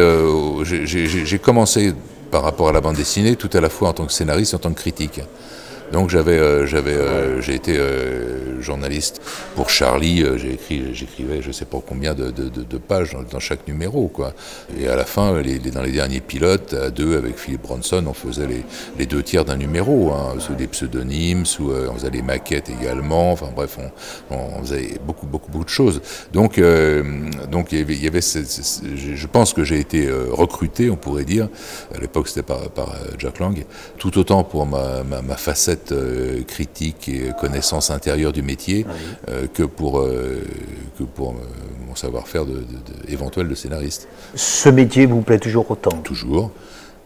j'ai 0.64 1.38
commencé 1.38 1.94
par 2.30 2.42
rapport 2.42 2.68
à 2.68 2.72
la 2.72 2.80
bande 2.80 2.96
dessinée, 2.96 3.36
tout 3.36 3.50
à 3.52 3.60
la 3.60 3.68
fois 3.68 3.88
en 3.88 3.92
tant 3.92 4.06
que 4.06 4.12
scénariste 4.12 4.52
et 4.52 4.56
en 4.56 4.60
tant 4.60 4.72
que 4.72 4.80
critique. 4.80 5.20
Donc 5.92 6.10
j'avais, 6.10 6.38
euh, 6.38 6.66
j'avais, 6.66 6.94
euh, 6.94 7.40
j'ai 7.40 7.54
été 7.54 7.76
euh, 7.78 8.60
journaliste 8.60 9.22
pour 9.54 9.70
Charlie. 9.70 10.22
Euh, 10.22 10.36
j'ai 10.36 10.52
écrit, 10.52 10.94
j'écrivais, 10.94 11.40
je 11.40 11.50
sais 11.50 11.64
pas 11.64 11.78
combien 11.86 12.14
de, 12.14 12.30
de, 12.30 12.48
de, 12.48 12.62
de 12.62 12.78
pages 12.78 13.12
dans, 13.12 13.22
dans, 13.22 13.40
chaque 13.40 13.66
numéro, 13.66 14.08
quoi. 14.08 14.34
Et 14.78 14.88
à 14.88 14.96
la 14.96 15.04
fin, 15.04 15.40
les, 15.40 15.58
les, 15.58 15.70
dans 15.70 15.82
les 15.82 15.92
derniers 15.92 16.20
pilotes, 16.20 16.74
à 16.74 16.90
deux 16.90 17.16
avec 17.16 17.38
Philippe 17.38 17.62
Bronson, 17.62 18.04
on 18.06 18.12
faisait 18.12 18.46
les, 18.46 18.64
les 18.98 19.06
deux 19.06 19.22
tiers 19.22 19.44
d'un 19.44 19.56
numéro, 19.56 20.12
hein, 20.12 20.34
sous 20.38 20.54
des 20.54 20.66
pseudonymes, 20.66 21.46
sous, 21.46 21.70
euh, 21.70 21.88
on 21.90 21.94
faisait 21.94 22.10
les 22.10 22.22
maquettes 22.22 22.68
également. 22.68 23.32
Enfin 23.32 23.48
bref, 23.54 23.78
on, 24.30 24.36
on, 24.36 24.62
faisait 24.62 24.98
beaucoup, 25.06 25.26
beaucoup, 25.26 25.50
beaucoup 25.50 25.64
de 25.64 25.70
choses. 25.70 26.02
Donc, 26.32 26.58
euh, 26.58 27.02
donc 27.50 27.72
il 27.72 27.78
y 27.78 27.82
avait, 27.82 27.94
il 27.94 28.04
y 28.04 28.08
avait 28.08 28.20
je 28.20 29.26
pense 29.26 29.52
que 29.52 29.64
j'ai 29.64 29.78
été 29.78 30.08
recruté, 30.30 30.90
on 30.90 30.96
pourrait 30.96 31.24
dire. 31.24 31.48
À 31.94 31.98
l'époque, 31.98 32.28
c'était 32.28 32.42
par, 32.42 32.68
par 32.70 32.94
Jack 33.18 33.38
Lang, 33.38 33.64
tout 33.96 34.18
autant 34.18 34.44
pour 34.44 34.66
ma, 34.66 35.02
ma, 35.02 35.22
ma 35.22 35.36
facette 35.36 35.77
cette 35.78 35.92
euh, 35.92 36.42
critique 36.42 37.08
et 37.08 37.30
connaissance 37.40 37.90
intérieure 37.90 38.32
du 38.32 38.42
métier 38.42 38.84
oui. 38.88 38.94
euh, 39.28 39.46
que 39.52 39.62
pour, 39.62 40.00
euh, 40.00 40.42
que 40.98 41.04
pour 41.04 41.30
euh, 41.30 41.34
mon 41.86 41.94
savoir-faire 41.94 42.44
de, 42.44 42.52
de, 42.52 42.58
de, 42.58 43.12
éventuel 43.12 43.48
de 43.48 43.54
scénariste. 43.54 44.08
Ce 44.34 44.68
métier 44.68 45.06
vous 45.06 45.22
plaît 45.22 45.38
toujours 45.38 45.70
autant? 45.70 45.96
Toujours. 46.02 46.50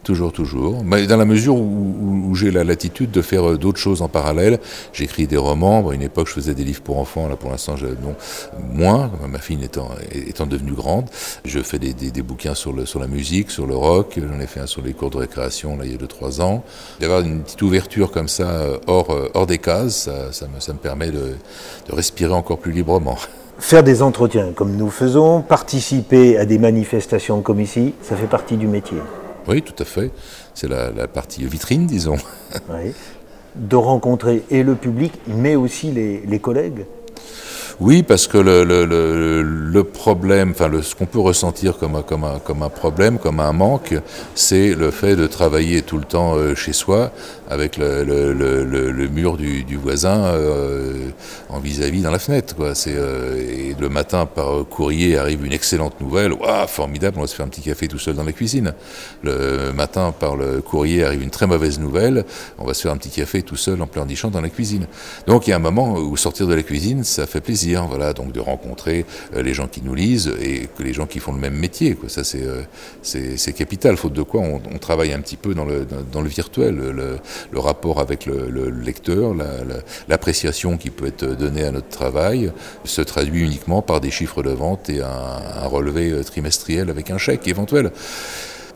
Toujours, 0.03 0.33
toujours. 0.33 0.83
Mais 0.83 1.07
dans 1.07 1.15
la 1.15 1.23
mesure 1.23 1.55
où, 1.55 2.35
j'ai 2.35 2.51
la 2.51 2.63
latitude 2.63 3.11
de 3.11 3.21
faire 3.21 3.51
euh, 3.51 3.57
d'autres 3.57 3.79
choses 3.79 4.01
en 4.01 4.09
parallèle, 4.09 4.59
j'écris 4.91 5.27
des 5.27 5.37
romans. 5.37 5.87
à 5.89 5.93
une 5.93 6.01
époque, 6.01 6.27
je 6.27 6.33
faisais 6.33 6.53
des 6.53 6.63
livres 6.63 6.81
pour 6.81 6.99
enfants. 6.99 7.29
Là, 7.29 7.35
pour 7.35 7.51
l'instant, 7.51 7.75
non, 8.01 8.15
moins. 8.73 9.11
Ma 9.29 9.39
fille 9.39 9.63
étant, 9.63 10.45
devenue 10.45 10.73
grande, 10.73 11.09
je 11.45 11.59
fais 11.59 11.79
des, 11.79 12.21
bouquins 12.21 12.55
sur, 12.55 12.73
la 12.73 13.07
musique, 13.07 13.49
sur 13.49 13.65
le 13.65 13.75
rock. 13.75 14.19
J'en 14.19 14.39
ai 14.39 14.47
fait 14.47 14.59
un 14.59 14.67
sur 14.67 14.81
les 14.81 14.93
cours 14.93 15.09
de 15.09 15.17
récréation 15.17 15.77
là, 15.77 15.85
il 15.85 15.91
y 15.91 15.95
a 15.95 15.97
2-3 15.97 16.41
ans. 16.41 16.63
D'avoir 16.99 17.21
une 17.21 17.41
petite 17.41 17.61
ouverture 17.61 18.11
comme 18.11 18.27
ça, 18.27 18.49
euh, 18.49 18.77
hors, 18.87 19.11
euh, 19.11 19.29
hors 19.35 19.47
des 19.47 19.59
cases, 19.59 20.09
ça, 20.31 20.47
me, 20.47 20.77
permet 20.77 21.11
de 21.11 21.35
respirer 21.89 22.33
encore 22.33 22.57
plus 22.57 22.71
librement. 22.71 23.17
Faire 23.59 23.83
des 23.83 24.01
entretiens 24.01 24.51
comme 24.53 24.75
nous 24.75 24.89
faisons, 24.89 25.41
participer 25.41 26.37
à 26.37 26.45
des 26.45 26.57
manifestations 26.57 27.41
comme 27.41 27.61
ici, 27.61 27.93
ça 28.01 28.15
fait 28.15 28.27
partie 28.27 28.57
du 28.57 28.67
métier. 28.67 28.97
Oui, 29.47 29.61
tout 29.61 29.75
à 29.79 29.85
fait. 29.85 30.11
C'est 30.53 30.67
la, 30.67 31.07
partie 31.07 31.45
vitrine, 31.45 31.85
disons. 31.85 32.17
De 33.55 33.75
rencontrer 33.75 34.43
et 34.49 34.63
le 34.63 34.75
public, 34.75 35.13
mais 35.27 35.55
aussi 35.55 35.91
les 35.91 36.39
collègues. 36.39 36.85
Oui, 37.85 38.01
parce 38.01 38.27
que 38.27 38.37
le, 38.37 38.63
le, 38.63 39.83
problème, 39.83 40.51
enfin 40.51 40.71
ce 40.81 40.95
qu'on 40.95 41.05
peut 41.05 41.19
ressentir 41.19 41.77
comme 41.77 41.95
un, 41.95 42.69
problème, 42.69 43.17
comme 43.17 43.41
un 43.41 43.51
manque, 43.51 43.93
c'est 44.35 44.73
le 44.73 44.89
fait 44.89 45.17
de 45.17 45.27
travailler 45.27 45.81
tout 45.81 45.97
le 45.97 46.05
temps 46.05 46.35
euh, 46.35 46.55
chez 46.55 46.71
soi 46.71 47.11
avec 47.49 47.75
le, 47.75 49.07
mur 49.09 49.35
du, 49.35 49.75
voisin 49.75 50.23
euh, 50.23 51.09
en 51.49 51.59
vis-à-vis 51.59 52.01
dans 52.01 52.09
la 52.09 52.19
fenêtre. 52.19 52.55
Euh, 52.87 53.37
et 53.37 53.75
le 53.77 53.89
matin, 53.89 54.25
par 54.27 54.65
courrier, 54.69 55.17
arrive 55.17 55.45
une 55.45 55.51
excellente 55.51 55.99
nouvelle. 55.99 56.31
Waouh, 56.31 56.67
formidable, 56.67 57.17
on 57.17 57.21
va 57.21 57.27
se 57.27 57.35
faire 57.35 57.45
un 57.45 57.49
petit 57.49 57.61
café 57.61 57.89
tout 57.89 57.99
seul 57.99 58.15
dans 58.15 58.23
la 58.23 58.31
cuisine. 58.31 58.73
Le 59.23 59.73
matin, 59.73 60.13
par 60.17 60.37
le 60.37 60.61
courrier, 60.61 61.03
arrive 61.03 61.21
une 61.21 61.31
très 61.31 61.47
mauvaise 61.47 61.79
nouvelle. 61.79 62.23
On 62.59 62.65
va 62.65 62.73
se 62.73 62.83
faire 62.83 62.93
un 62.93 62.97
petit 62.97 63.09
café 63.09 63.41
tout 63.41 63.57
seul 63.57 63.81
en 63.81 63.87
pleurnichant 63.87 64.29
dans 64.29 64.41
la 64.41 64.49
cuisine. 64.49 64.87
Donc 65.27 65.47
il 65.47 65.49
y 65.49 65.53
a 65.53 65.57
un 65.57 65.59
moment 65.59 65.95
où 65.95 66.15
sortir 66.15 66.47
de 66.47 66.53
la 66.53 66.63
cuisine, 66.63 67.03
ça 67.03 67.27
fait 67.27 67.41
plaisir 67.41 67.72
voilà, 67.81 68.13
donc 68.13 68.31
de 68.31 68.39
rencontrer 68.39 69.05
euh, 69.35 69.41
les 69.41 69.53
gens 69.53 69.67
qui 69.67 69.81
nous 69.81 69.95
lisent 69.95 70.33
et 70.41 70.69
que 70.75 70.83
les 70.83 70.93
gens 70.93 71.05
qui 71.05 71.19
font 71.19 71.33
le 71.33 71.39
même 71.39 71.55
métier. 71.55 71.95
Quoi. 71.95 72.09
Ça, 72.09 72.21
euh, 72.35 72.63
c'est, 73.01 73.37
c'est, 73.37 73.53
capital, 73.53 73.97
faute 73.97 74.13
de 74.13 74.23
quoi 74.23 74.41
on, 74.41 74.77
travaille 74.77 75.13
un 75.13 75.19
petit 75.19 75.37
peu 75.37 75.53
dans 75.53 75.65
le, 75.65 75.85
dans, 76.11 76.21
le 76.21 76.29
virtuel. 76.29 76.75
Le, 76.75 77.19
rapport 77.59 78.01
avec 78.01 78.25
le, 78.25 78.69
lecteur, 78.69 79.33
l'appréciation 80.09 80.77
qui 80.77 80.89
peut 80.89 81.07
être 81.07 81.25
donnée 81.25 81.63
à 81.63 81.71
notre 81.71 81.87
travail 81.87 82.51
se 82.83 83.01
traduit 83.01 83.41
uniquement 83.43 83.81
par 83.81 84.01
des 84.01 84.11
chiffres 84.11 84.43
de 84.43 84.49
vente 84.49 84.89
et 84.89 85.01
un, 85.01 85.07
un 85.07 85.67
relevé 85.67 86.11
euh, 86.11 86.23
trimestriel 86.23 86.89
avec 86.89 87.09
un 87.09 87.17
chèque 87.17 87.47
éventuel. 87.47 87.91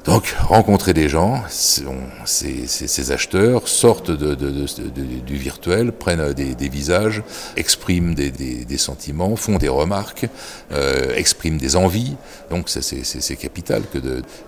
Donc, 0.07 0.33
rencontrer 0.39 0.93
des 0.93 1.09
gens, 1.09 1.41
ces, 1.49 3.11
acheteurs 3.11 3.67
sortent 3.67 4.09
du 4.09 5.35
virtuel, 5.35 5.91
prennent 5.91 6.31
des, 6.31 6.69
visages, 6.69 7.23
expriment 7.57 8.15
des, 8.15 8.77
sentiments, 8.77 9.35
font 9.35 9.57
des 9.57 9.67
remarques, 9.67 10.29
euh, 10.71 11.13
expriment 11.13 11.57
des 11.57 11.75
envies. 11.75 12.15
Donc, 12.49 12.69
c'est 12.69 13.35
capital 13.35 13.83
que 13.91 13.97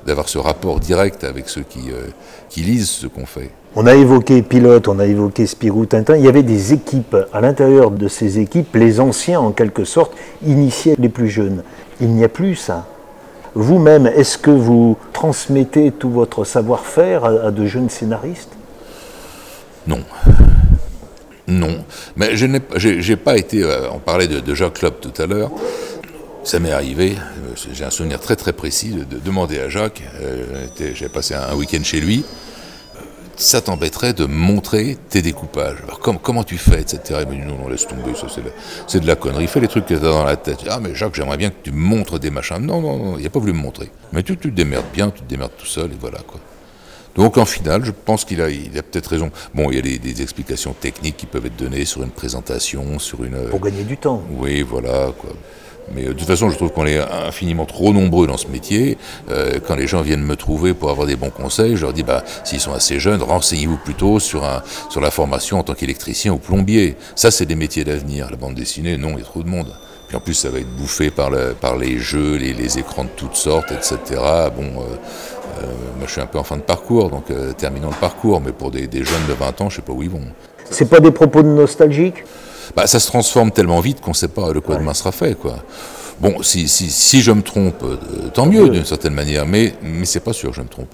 d'avoir 0.08 0.30
ce 0.30 0.38
rapport 0.38 0.80
direct 0.80 1.26
avec 1.26 1.50
ceux 1.50 1.64
qui, 1.64 1.92
euh, 1.92 2.08
qui 2.50 2.62
lisent 2.62 2.90
ce 2.90 3.08
qu'on 3.08 3.26
fait. 3.26 3.52
On 3.76 3.86
a 3.86 3.96
évoqué 3.96 4.42
Pilote, 4.42 4.88
on 4.88 4.98
a 4.98 5.06
évoqué 5.06 5.46
Spirou 5.46 5.86
Tintin. 5.86 6.16
Il 6.16 6.24
y 6.24 6.30
avait 6.30 6.42
des 6.42 6.72
équipes. 6.72 7.18
À 7.34 7.42
l'intérieur 7.42 7.92
de 7.92 8.08
ces 8.08 8.40
équipes, 8.40 8.74
les 8.76 9.02
anciens, 9.02 9.42
en 9.42 9.52
quelque 9.52 9.84
sorte, 9.84 10.14
initiaient 10.42 10.96
les 10.98 11.10
plus 11.10 11.30
jeunes. 11.30 11.64
Il 12.00 12.12
n'y 12.12 12.24
a 12.24 12.30
plus 12.30 12.56
ça. 12.56 12.88
Vous-même, 13.56 14.08
est-ce 14.08 14.38
que 14.38 14.52
vous 14.52 14.98
transmettez 15.14 15.92
tout 15.92 16.10
votre 16.10 16.44
savoir-faire 16.44 17.26
à, 17.26 17.52
de 17.52 17.66
jeunes 17.66 17.90
scénaristes? 17.90 18.52
Non. 19.88 20.02
Non. 21.48 21.84
Mais 22.16 22.36
je 22.36 22.46
n'ai 22.46 23.16
pas 23.16 23.38
été. 23.38 23.64
Euh, 23.64 23.90
on 23.92 24.00
parlait 24.00 24.28
de, 24.28 24.56
Jacques 24.56 24.76
Klopp 24.80 25.02
tout 25.02 25.22
à 25.22 25.26
l'heure. 25.26 25.52
Ça 26.44 26.60
m'est 26.60 26.72
arrivé, 26.72 27.16
euh, 27.18 27.70
j'ai 27.74 27.84
un 27.84 27.90
souvenir 27.90 28.20
très 28.20 28.36
très 28.36 28.54
précis 28.54 28.92
de, 28.92 29.18
demander 29.20 29.60
à 29.60 29.68
Jacques, 29.68 30.02
euh, 30.22 30.68
j'ai 30.94 31.10
passé 31.10 31.34
un 31.34 31.54
week-end 31.54 31.84
chez 31.84 32.00
lui, 32.00 32.24
ça 33.40 33.62
t'embêterait 33.62 34.12
de 34.12 34.26
montrer 34.26 34.98
tes 35.10 35.22
découpages. 35.22 35.78
Alors 35.84 36.00
comment 36.00 36.44
tu 36.44 36.58
fais, 36.58 36.82
etc. 36.82 37.22
Il 37.22 37.28
m'a 37.28 37.36
dit 37.36 37.48
non, 37.48 37.58
non, 37.58 37.70
laisse 37.70 37.88
tomber, 37.88 38.14
ça 38.14 38.28
c'est 38.88 39.00
de, 39.00 39.08
la 39.08 39.16
connerie. 39.16 39.48
Fais 39.48 39.62
les 39.62 39.70
trucs 39.70 39.86
que 39.86 39.94
t'as 39.94 40.02
dans 40.02 40.26
la 40.26 40.36
tête. 40.36 40.66
Ah 40.70 40.80
mais 40.82 40.94
Jacques, 40.94 41.16
j'aimerais 41.16 41.38
bien 41.38 41.50
que 41.50 41.64
tu 41.64 41.72
montres 41.72 42.20
des 42.20 42.30
machins. 42.30 42.60
Non, 42.60 42.82
non, 42.82 42.98
non, 42.98 43.18
il 43.18 43.24
n'a 43.24 43.30
pas 43.30 43.40
voulu 43.40 43.54
me 43.54 43.60
montrer. 43.60 43.90
Mais 44.12 44.24
tu, 44.24 44.38
tu 44.38 44.50
te 44.50 44.56
démerdes 44.56 44.92
bien, 44.94 45.10
tu 45.10 45.22
te 45.22 45.30
démerdes 45.30 45.54
tout 45.58 45.66
seul, 45.66 45.92
et 45.92 45.98
voilà 46.00 46.20
quoi. 46.28 46.40
Donc 47.16 47.38
en 47.38 47.46
final, 47.46 47.84
je 47.86 47.92
pense 47.92 48.26
qu'il 48.26 48.42
a, 48.42 48.50
il 48.50 48.78
a 48.78 48.84
peut-être 48.84 49.08
raison. 49.08 49.32
Bon, 49.54 49.72
il 49.72 49.76
y 49.76 49.80
a 49.80 49.82
des, 49.82 49.98
des, 50.00 50.22
explications 50.22 50.74
techniques 50.74 51.18
qui 51.18 51.26
peuvent 51.26 51.46
être 51.46 51.56
données 51.56 51.86
sur 51.86 52.04
une 52.04 52.12
présentation, 52.12 53.00
sur 53.00 53.24
une... 53.24 53.48
Pour 53.50 53.62
gagner 53.62 53.84
du 53.84 53.98
temps. 53.98 54.22
Oui, 54.32 54.62
voilà, 54.62 55.12
quoi. 55.18 55.32
Mais 55.96 56.06
euh, 56.06 56.10
de 56.10 56.14
toute 56.14 56.28
façon, 56.28 56.50
je 56.50 56.56
trouve 56.56 56.72
qu'on 56.72 56.86
est 56.86 57.00
infiniment 57.00 57.66
trop 57.66 57.94
nombreux 57.94 58.28
dans 58.28 58.38
ce 58.38 58.48
métier. 58.48 58.98
Euh, 59.30 59.60
quand 59.66 59.76
les 59.76 59.88
gens 59.88 60.02
viennent 60.02 60.24
me 60.24 60.36
trouver 60.36 60.74
pour 60.74 60.90
avoir 60.90 61.08
des 61.08 61.16
bons 61.16 61.30
conseils, 61.30 61.76
je 61.76 61.82
leur 61.82 61.94
dis, 61.94 62.04
bah, 62.04 62.24
s'ils 62.44 62.60
sont 62.60 62.74
assez 62.74 63.00
jeunes, 63.00 63.22
renseignez-vous 63.22 63.78
plutôt 63.78 64.20
sur, 64.20 64.44
sur 64.90 65.02
la 65.02 65.12
formation 65.12 65.60
en 65.60 65.64
tant 65.64 65.74
qu'électricien 65.74 66.34
ou 66.34 66.38
plombier. 66.38 66.96
Ça, 67.16 67.32
c'est 67.32 67.46
des 67.46 67.56
métiers 67.56 67.84
d'avenir. 67.84 68.30
La 68.30 68.38
bande 68.38 68.56
dessinée, 68.56 68.98
non, 68.98 69.12
il 69.14 69.20
y 69.20 69.22
a 69.22 69.26
trop 69.26 69.44
de 69.44 69.50
monde. 69.50 69.74
Puis 70.08 70.18
en 70.18 70.20
plus, 70.20 70.34
ça 70.34 70.50
va 70.50 70.60
être 70.60 70.76
bouffé 70.76 71.12
par, 71.12 71.30
le, 71.30 71.54
par 71.60 71.78
les 71.78 72.00
jeux, 72.00 72.36
les, 72.36 72.80
écrans 72.80 73.04
de 73.04 73.10
toutes 73.16 73.36
sortes, 73.36 73.72
etc. 73.72 73.98
Bon, 74.56 74.64
euh, 74.64 75.66
moi, 75.98 76.08
je 76.08 76.12
suis 76.12 76.22
un 76.22 76.26
peu 76.26 76.40
en 76.40 76.44
fin 76.44 76.58
de 76.58 76.64
parcours, 76.64 77.10
donc 77.10 77.26
terminons 77.58 77.90
le 77.90 77.96
parcours. 77.96 78.42
Mais 78.42 78.52
pour 78.52 78.72
des, 78.72 78.90
jeunes 78.92 79.28
de 79.28 79.34
20 79.34 79.62
ans, 79.62 79.70
je 79.70 79.78
sais 79.78 79.82
pas 79.84 79.94
où 79.94 80.02
ils 80.02 80.10
vont. 80.10 80.22
C'est 80.72 80.90
pas 80.90 81.00
des 81.00 81.12
propos 81.12 81.44
de 81.44 81.48
nostalgique? 81.48 82.24
Bah, 82.76 82.88
ça 82.88 83.00
se 83.00 83.08
transforme 83.08 83.52
tellement 83.52 83.80
vite 83.80 84.02
qu'on 84.02 84.12
ne 84.12 84.16
sait 84.16 84.28
pas 84.28 84.52
de 84.54 84.60
quoi 84.60 84.76
demain 84.76 84.94
sera 84.94 85.12
fait. 85.12 85.36
Quoi. 85.38 85.58
Bon, 86.20 86.44
si, 86.44 86.68
si, 86.68 86.90
si 86.90 87.22
je 87.22 87.32
me 87.32 87.42
trompe, 87.42 87.84
euh, 87.84 88.30
tant 88.34 88.46
mieux 88.46 88.70
d'une 88.70 88.86
certaine 88.86 89.14
manière, 89.14 89.46
mais, 89.46 89.74
mais 89.82 90.06
c'est 90.06 90.20
pas 90.20 90.34
sûr 90.34 90.50
que 90.50 90.58
je 90.58 90.62
me 90.62 90.68
trompe. 90.68 90.94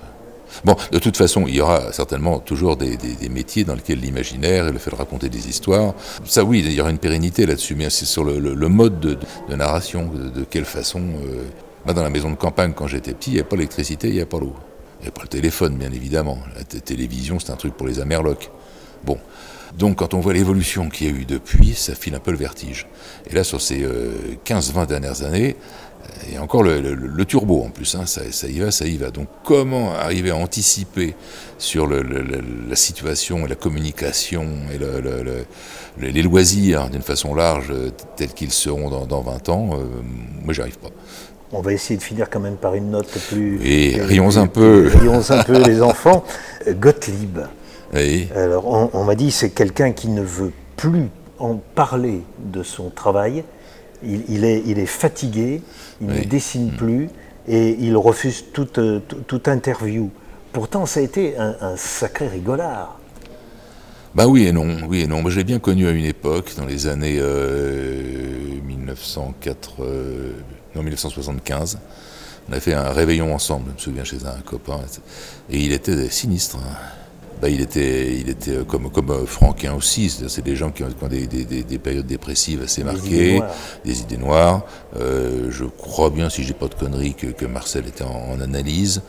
Bon, 0.64 0.76
de 0.92 1.00
toute 1.00 1.18
façon, 1.18 1.46
il 1.48 1.56
y 1.56 1.62
aura 1.62 1.92
certainement 1.92 2.40
toujours 2.40 2.78
des, 2.78 2.96
des, 2.96 3.16
des 3.16 3.30
métiers 3.30 3.64
dans 3.64 3.76
lesquels 3.76 4.00
l'imaginaire 4.00 4.68
et 4.68 4.72
le 4.72 4.78
fait 4.78 4.92
de 4.92 4.96
raconter 4.96 5.28
des 5.28 5.50
histoires, 5.50 5.94
ça 6.26 6.44
oui, 6.44 6.64
il 6.66 6.72
y 6.72 6.80
aura 6.80 6.92
une 6.92 6.98
pérennité 6.98 7.46
là-dessus, 7.46 7.76
mais 7.76 7.90
c'est 7.90 8.06
sur 8.06 8.24
le, 8.24 8.40
le, 8.40 8.68
mode 8.70 9.00
de, 9.00 9.18
de, 9.50 9.56
narration, 9.56 10.10
de, 10.14 10.44
quelle 10.50 10.66
façon. 10.66 11.02
Euh... 11.02 11.44
Moi, 11.86 11.94
dans 11.94 12.04
la 12.04 12.10
maison 12.10 12.32
de 12.32 12.36
campagne, 12.36 12.74
quand 12.76 12.88
j'étais 12.88 13.14
petit, 13.14 13.32
il 13.32 13.34
n'y 13.34 13.40
avait 13.40 13.50
pas 13.50 13.56
l'électricité, 13.58 14.08
il 14.08 14.14
n'y 14.14 14.20
avait 14.20 14.26
pas 14.26 14.40
l'eau. 14.40 14.56
Il 15.00 15.02
n'y 15.02 15.08
avait 15.08 15.12
pas 15.12 15.22
le 15.22 15.28
téléphone, 15.28 15.76
bien 15.76 15.92
évidemment. 15.92 16.40
La 16.56 16.64
télévision, 16.64 17.40
c'est 17.40 17.52
un 17.52 17.56
truc 17.58 17.76
pour 17.76 17.86
les 17.86 18.00
amerlocs. 18.00 18.50
Bon, 19.04 19.20
donc 19.78 19.98
quand 19.98 20.14
on 20.14 20.20
voit 20.20 20.34
l'évolution 20.34 20.90
qu'il 20.90 21.08
y 21.08 21.10
a 21.10 21.14
eu 21.14 21.26
depuis, 21.26 21.74
ça 21.74 21.96
file 21.96 22.16
un 22.16 22.20
peu 22.20 22.32
le 22.32 22.38
vertige. 22.38 22.88
Et 23.30 23.36
là, 23.36 23.44
sur 23.44 23.62
ces 23.62 23.86
15-20 24.46 24.78
euh, 24.84 24.86
dernières 24.86 25.24
années, 25.24 25.56
il 26.28 26.34
y 26.34 26.38
a 26.38 26.42
encore 26.42 26.64
le, 26.64 27.26
turbo 27.26 27.64
en 27.64 27.70
plus, 27.70 27.96
hein, 27.96 28.06
ça, 28.06 28.48
y 28.48 28.60
va, 28.60 28.72
ça 28.72 28.86
y 28.86 28.98
va. 28.98 29.10
Donc 29.10 29.28
comment 29.44 29.94
arriver 29.94 30.32
à 30.32 30.36
anticiper 30.36 31.16
sur 31.58 31.88
la 31.88 32.76
situation 32.76 33.46
et 33.46 33.50
la 33.50 33.56
communication 33.56 34.46
et 34.74 36.12
les 36.12 36.22
loisirs 36.22 36.90
d'une 36.90 37.02
façon 37.02 37.34
large 37.34 37.74
tels 38.16 38.34
qu'ils 38.34 38.52
seront 38.52 38.90
dans, 39.06 39.22
20 39.22 39.50
ans, 39.50 39.70
euh, 39.74 39.84
moi 40.44 40.54
j'y 40.54 40.62
arrive 40.62 40.78
pas. 40.78 40.90
On 41.52 41.62
va 41.62 41.74
essayer 41.74 41.98
de 41.98 42.04
finir 42.04 42.30
quand 42.30 42.40
même 42.40 42.58
par 42.58 42.76
une 42.76 42.92
note 42.92 43.10
plus... 43.30 43.60
Et 43.64 44.02
rions 44.02 44.36
un 44.38 44.48
peu. 44.48 44.90
Rions 44.94 45.22
un 45.30 45.44
peu 45.44 45.64
les 45.64 45.82
enfants. 45.82 46.24
Gottlieb. 46.68 47.40
Alors, 48.36 48.90
on, 48.94 49.04
m'a 49.04 49.16
dit 49.16 49.32
c'est 49.32 49.52
quelqu'un 49.52 49.92
qui 49.92 50.10
ne 50.10 50.22
veut 50.22 50.52
plus 50.76 51.10
en 51.40 51.56
parler 51.56 52.22
de 52.40 52.64
son 52.64 52.90
travail. 52.90 53.44
Il, 54.04 54.44
est, 54.44 54.62
il 54.66 54.78
est, 54.78 54.86
fatigué, 54.86 55.62
il 56.02 56.08
ne 56.08 56.24
dessine 56.24 56.72
mm. 56.72 56.78
plus 56.78 57.10
et 57.48 57.76
il 57.80 57.96
refuse 57.98 58.46
toute, 58.54 58.80
toute, 59.28 59.48
interview. 59.48 60.10
Pourtant, 60.52 60.86
ça 60.86 61.00
a 61.00 61.04
été 61.04 61.36
un, 61.38 61.76
sacré 61.78 62.28
rigolard. 62.28 63.00
Bah 64.14 64.28
oui 64.28 64.46
et 64.46 64.52
non, 64.52 64.78
oui 64.88 65.02
et 65.02 65.08
non. 65.08 65.28
Je 65.28 65.38
l'ai 65.38 65.44
bien 65.44 65.60
connu 65.60 65.88
à 65.88 65.92
une 65.92 66.06
époque, 66.06 66.54
dans 66.56 66.66
les 66.66 66.88
années 66.88 67.20
1904, 68.66 69.74
euh, 69.82 70.34
1975. 70.76 71.76
Euh, 71.76 71.78
on 72.48 72.54
a 72.54 72.60
fait 72.60 72.74
un 72.74 72.92
réveillon 72.92 73.34
ensemble, 73.34 73.66
je 73.70 73.74
me 73.74 73.80
souviens, 73.80 74.04
chez 74.04 74.26
un 74.26 74.40
copain. 74.42 74.80
Et 75.50 75.60
il 75.60 75.74
était 75.74 76.10
sinistre. 76.10 76.58
Hein. 76.58 76.76
Bah, 77.42 77.50
il 77.50 77.62
était, 77.62 78.14
il 78.14 78.30
était 78.30 78.64
comme, 78.68 78.90
comme 78.90 79.26
Franquin 79.26 79.74
aussi, 79.74 80.10
c'est 80.10 80.44
des 80.44 80.56
gens 80.56 80.72
qui 80.72 80.84
ont, 80.84 80.90
des, 81.10 81.28
des, 81.28 81.44
des, 81.44 81.78
périodes 81.78 82.06
dépressives 82.06 82.62
assez 82.64 82.84
marquées, 82.84 83.42
des 83.84 84.02
idées 84.02 84.18
noires. 84.18 84.64
Euh, 85.00 85.48
je 85.50 85.66
crois 85.66 86.10
bien, 86.10 86.30
si 86.30 86.44
j'ai 86.44 86.54
pas 86.54 86.68
de 86.68 86.76
conneries, 86.76 87.14
que, 87.14 87.28
que 87.28 87.46
Marcel 87.46 87.88
était 87.88 88.04
en, 88.04 88.40
analyse 88.42 89.02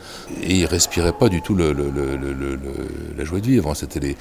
et 0.43 0.55
il 0.55 0.65
respirait 0.65 1.13
pas 1.13 1.29
du 1.29 1.41
tout 1.41 1.53
le, 1.53 1.73
le, 1.73 1.89
le, 1.89 2.59
la 3.17 3.23
joie 3.23 3.39
de 3.39 3.45
vivre. 3.45 3.69
Hein. 3.69 3.73
C'était 3.75 4.15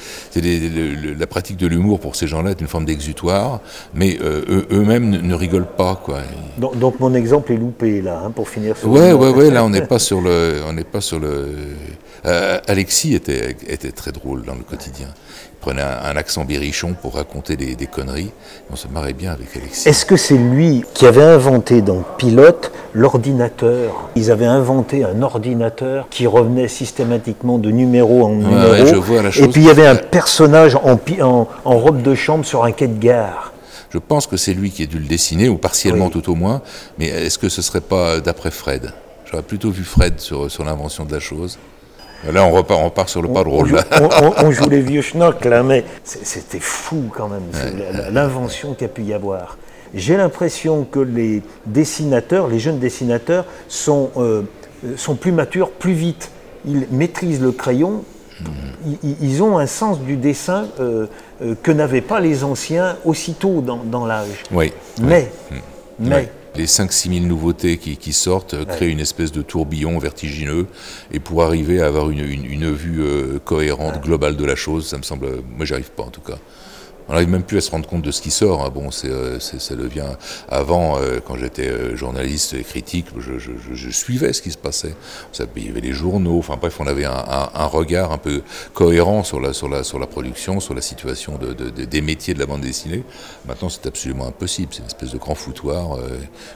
la 1.18 1.26
pratique 1.26 1.56
de 1.56 1.66
l'humour 1.66 2.00
pour 2.00 2.16
ces 2.16 2.26
gens-là 2.26 2.50
est 2.50 2.60
une 2.60 2.68
forme 2.68 2.84
d'exutoire, 2.84 3.60
mais 3.94 4.18
euh, 4.20 4.66
eux-mêmes 4.70 5.10
ne, 5.10 5.34
rigolent 5.34 5.66
pas, 5.76 5.96
quoi. 5.96 6.20
Donc, 6.58 6.78
donc, 6.78 7.00
mon 7.00 7.14
exemple 7.14 7.52
est 7.52 7.56
loupé 7.56 8.02
là, 8.02 8.22
hein, 8.24 8.30
pour 8.30 8.48
finir. 8.48 8.76
Sur 8.76 8.90
ouais, 8.90 9.12
ouais, 9.12 9.30
ouais. 9.30 9.50
Là, 9.50 9.64
on 9.64 9.70
n'est 9.70 9.86
pas 9.86 9.98
sur 9.98 10.20
le, 10.20 10.60
on 10.66 10.72
n'est 10.72 10.84
pas 10.84 11.00
sur 11.00 11.18
le 11.18 11.46
euh, 12.26 12.58
Alexis 12.66 13.14
était, 13.14 13.56
était 13.68 13.92
très 13.92 14.12
drôle 14.12 14.42
dans 14.44 14.54
le 14.54 14.62
quotidien. 14.62 15.08
Il 15.52 15.58
prenait 15.60 15.82
un, 15.82 16.16
accent 16.16 16.44
bérichon 16.44 16.94
pour 17.00 17.14
raconter 17.14 17.56
des, 17.56 17.86
conneries. 17.86 18.30
On 18.70 18.76
se 18.76 18.88
marrait 18.88 19.12
bien 19.12 19.32
avec 19.32 19.56
Alexis. 19.56 19.88
Est-ce 19.88 20.04
que 20.04 20.16
c'est 20.16 20.36
lui 20.36 20.84
qui 20.94 21.06
avait 21.06 21.22
inventé 21.22 21.55
dans 21.58 22.02
Pilote 22.18 22.72
l'ordinateur 22.92 24.08
Ils 24.14 24.30
avaient 24.30 24.46
inventé 24.46 25.04
un 25.04 25.22
ordinateur 25.22 26.06
qui 26.10 26.26
revenait 26.26 26.68
systématiquement 26.68 27.58
de 27.58 27.70
numéro 27.70 28.24
en 28.24 28.30
numéro. 28.30 28.86
je 28.86 28.94
vois 28.96 29.22
la 29.22 29.30
chose. 29.30 29.44
Et 29.44 29.48
puis 29.48 29.62
il 29.62 29.66
y 29.66 29.70
avait 29.70 29.86
un 29.86 29.96
personnage 29.96 30.76
en, 30.76 30.98
en, 31.22 31.48
en 31.64 31.78
robe 31.78 32.02
de 32.02 32.14
chambre 32.14 32.44
sur 32.44 32.64
un 32.64 32.72
quai 32.72 32.88
de 32.88 32.98
gare. 32.98 33.52
Je 33.90 33.98
pense 33.98 34.26
que 34.26 34.36
c'est 34.36 34.52
lui 34.52 34.70
qui 34.70 34.82
a 34.82 34.86
dû 34.86 34.98
le 34.98 35.06
dessiner, 35.06 35.48
ou 35.48 35.56
partiellement 35.56 36.10
tout 36.10 36.30
au 36.30 36.34
moins, 36.34 36.60
mais 36.98 37.06
est-ce 37.06 37.38
que 37.38 37.48
ce 37.48 37.62
serait 37.62 37.80
pas 37.80 38.20
d'après 38.20 38.50
Fred? 38.50 38.92
J'aurais 39.24 39.42
plutôt 39.42 39.70
vu 39.70 39.84
Fred 39.84 40.20
sur, 40.20 40.50
sur 40.50 40.64
l'invention 40.64 41.04
de 41.04 41.12
la 41.12 41.20
chose. 41.20 41.58
Là, 42.30 42.44
on 42.44 42.50
repart, 42.50 42.80
on 42.80 43.06
sur 43.06 43.22
le 43.22 43.28
pas 43.28 43.44
drôle. 43.44 43.78
On, 44.42 44.50
joue 44.50 44.68
les 44.70 44.80
vieux 44.80 45.02
schnocks, 45.02 45.44
là, 45.44 45.62
mais 45.62 45.84
c'était 46.02 46.60
fou 46.60 47.10
quand 47.14 47.28
même, 47.28 47.42
l'invention 48.10 48.74
qu'il 48.74 48.82
y 48.82 48.90
a 48.90 48.92
pu 48.92 49.02
y 49.02 49.14
avoir. 49.14 49.58
J'ai 49.94 50.16
l'impression 50.16 50.84
que 50.84 51.00
les 51.00 51.42
dessinateurs, 51.66 52.48
les 52.48 52.58
jeunes 52.58 52.78
dessinateurs, 52.78 53.44
sont, 53.68 54.10
euh, 54.16 54.42
sont 54.96 55.14
plus 55.14 55.32
matures 55.32 55.70
plus 55.70 55.92
vite. 55.92 56.30
Ils 56.66 56.86
maîtrisent 56.90 57.40
le 57.40 57.52
crayon, 57.52 58.04
ils, 59.02 59.42
ont 59.42 59.58
un 59.58 59.66
sens 59.66 60.00
du 60.00 60.16
dessin 60.16 60.68
euh, 60.78 61.06
euh, 61.40 61.54
que 61.62 61.70
n'avaient 61.70 62.02
pas 62.02 62.20
les 62.20 62.44
anciens 62.44 62.96
aussitôt 63.04 63.62
dans, 63.62 64.04
l'âge. 64.04 64.44
Oui. 64.52 64.72
Mais, 65.00 65.30
mais 65.98 66.28
les 66.56 66.66
5-6 66.66 67.14
000 67.14 67.26
nouveautés 67.26 67.78
qui, 67.78 68.12
sortent 68.12 68.54
euh, 68.54 68.64
créent 68.64 68.90
une 68.90 69.00
espèce 69.00 69.32
de 69.32 69.42
tourbillon 69.42 69.98
vertigineux. 69.98 70.66
Et 71.12 71.20
pour 71.20 71.42
arriver 71.42 71.80
à 71.80 71.86
avoir 71.86 72.10
une, 72.10 72.72
vue 72.72 73.02
euh, 73.02 73.38
cohérente, 73.44 74.02
globale 74.02 74.36
de 74.36 74.44
la 74.44 74.56
chose, 74.56 74.86
ça 74.88 74.98
me 74.98 75.02
semble. 75.02 75.28
Moi, 75.56 75.66
j'y 75.66 75.74
arrive 75.74 75.90
pas 75.90 76.04
en 76.04 76.10
tout 76.10 76.20
cas. 76.20 76.38
On 77.08 77.12
n'arrive 77.12 77.28
même 77.28 77.44
plus 77.44 77.58
à 77.58 77.60
se 77.60 77.70
rendre 77.70 77.88
compte 77.88 78.02
de 78.02 78.10
ce 78.10 78.20
qui 78.20 78.30
sort. 78.30 78.64
Hein. 78.64 78.70
Bon, 78.74 78.90
c'est, 78.90 79.08
euh, 79.08 79.38
ça 79.38 79.74
devient. 79.76 80.16
Avant, 80.48 80.98
euh, 80.98 81.20
quand 81.24 81.36
j'étais 81.36 81.68
euh, 81.68 81.96
journaliste 81.96 82.54
et 82.54 82.64
critique, 82.64 83.06
je, 83.18 83.38
je, 83.38 83.52
je, 83.72 83.90
suivais 83.90 84.32
ce 84.32 84.42
qui 84.42 84.50
se 84.50 84.58
passait. 84.58 84.94
Il 85.56 85.66
y 85.66 85.68
avait 85.68 85.80
les 85.80 85.92
journaux. 85.92 86.38
Enfin 86.38 86.56
bref, 86.60 86.76
on 86.80 86.86
avait 86.86 87.04
un, 87.04 87.12
un, 87.12 87.50
un, 87.54 87.66
regard 87.66 88.12
un 88.12 88.18
peu 88.18 88.42
cohérent 88.74 89.22
sur 89.22 89.40
la, 89.40 89.52
sur 89.52 89.68
la, 89.68 89.84
sur 89.84 89.98
la 89.98 90.06
production, 90.06 90.58
sur 90.58 90.74
la 90.74 90.80
situation 90.80 91.38
de, 91.38 91.52
de, 91.52 91.84
des 91.84 92.00
métiers 92.00 92.34
de 92.34 92.40
la 92.40 92.46
bande 92.46 92.62
dessinée. 92.62 93.04
Maintenant, 93.46 93.68
c'est 93.68 93.86
absolument 93.86 94.26
impossible. 94.26 94.68
C'est 94.72 94.80
une 94.80 94.86
espèce 94.86 95.12
de 95.12 95.18
grand 95.18 95.34
foutoir. 95.34 95.98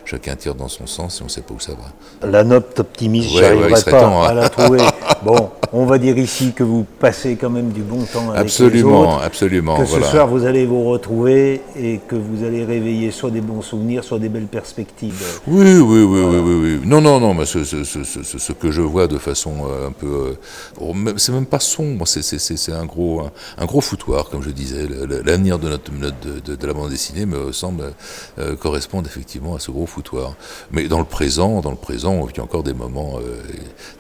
chacun 0.05 0.35
tire 0.35 0.55
dans 0.55 0.69
son 0.69 0.87
sens 0.87 1.19
et 1.19 1.23
on 1.23 1.27
ne 1.27 1.31
sait 1.31 1.43
pas 1.43 1.55
où 1.55 1.61
ça 1.61 1.73
va. 1.73 2.29
La 2.29 2.43
note 2.43 2.79
optimiste, 2.81 3.35
ouais, 3.35 3.41
j'arriverai 3.41 3.83
pas 3.91 4.05
hein. 4.05 4.23
à 4.25 4.35
la 4.35 4.49
trouver. 4.49 4.81
bon, 5.23 5.51
on 5.73 5.87
va 5.87 5.99
dire 5.99 6.19
ici 6.19 6.53
que 6.53 6.65
vous 6.65 6.85
passez 6.99 7.37
quand 7.37 7.51
même 7.51 7.71
du 7.71 7.83
bon 7.83 8.05
temps 8.05 8.31
avec 8.31 8.43
absolument, 8.43 9.03
les 9.03 9.09
autres. 9.09 9.23
Absolument, 9.23 9.79
Que 9.79 9.87
ce 9.87 10.03
soir, 10.03 10.27
vous 10.27 10.45
allez 10.45 10.67
vous 10.67 10.85
retrouver 10.85 11.61
et 11.77 12.01
que 12.09 12.17
vous 12.17 12.45
allez 12.45 12.65
réveiller 12.65 13.11
soit 13.11 13.31
des 13.31 13.41
bons 13.41 13.63
souvenirs, 13.63 14.03
soit 14.03 14.19
des 14.19 14.29
belles 14.29 14.47
perspectives. 14.47 15.23
Oui, 15.47 15.79
oui, 15.79 16.03
oui, 16.03 16.23
oui, 16.23 16.55
oui, 16.55 16.81
Non, 16.85 17.01
non, 17.01 17.21
non, 17.21 17.35
mais 17.35 17.47
ce, 17.47 17.65
ce, 17.65 17.85
ce, 17.85 18.03
ce, 18.05 18.53
que 18.53 18.71
je 18.71 18.81
vois 18.81 19.07
de 19.07 19.19
façon 19.19 19.53
euh, 19.69 19.89
un 19.89 19.93
peu... 19.93 20.07
Euh, 20.07 20.35
oh, 20.81 20.93
c'est 21.17 21.33
même 21.33 21.47
pas 21.47 21.61
sombre, 21.61 22.07
c'est 22.07 22.73
un 22.73 22.85
gros, 22.85 23.23
un, 23.59 23.65
gros 23.67 23.81
foutoir, 23.81 24.29
comme 24.29 24.43
je 24.43 24.51
disais. 24.51 24.89
L'avenir 25.25 25.59
de, 25.59 25.69
notre, 25.69 25.93
de, 25.93 26.57
de, 26.57 26.67
la 26.67 26.73
bande 26.73 26.91
dessinée 26.91 27.27
me 27.27 27.53
semble 27.53 27.93
euh, 28.39 28.57
correspondre 28.57 29.07
effectivement 29.09 29.55
à 29.55 29.61
ce 29.61 29.71
gros 29.71 29.87
foutoir. 29.87 30.35
Mais 30.73 30.89
dans 30.89 30.99
le 30.99 31.05
présent, 31.05 31.61
dans 31.61 31.71
le 31.71 31.77
présent, 31.77 32.13
on 32.13 32.25
vit 32.25 32.41
encore 32.41 32.63
des 32.63 32.75
moments 32.75 33.19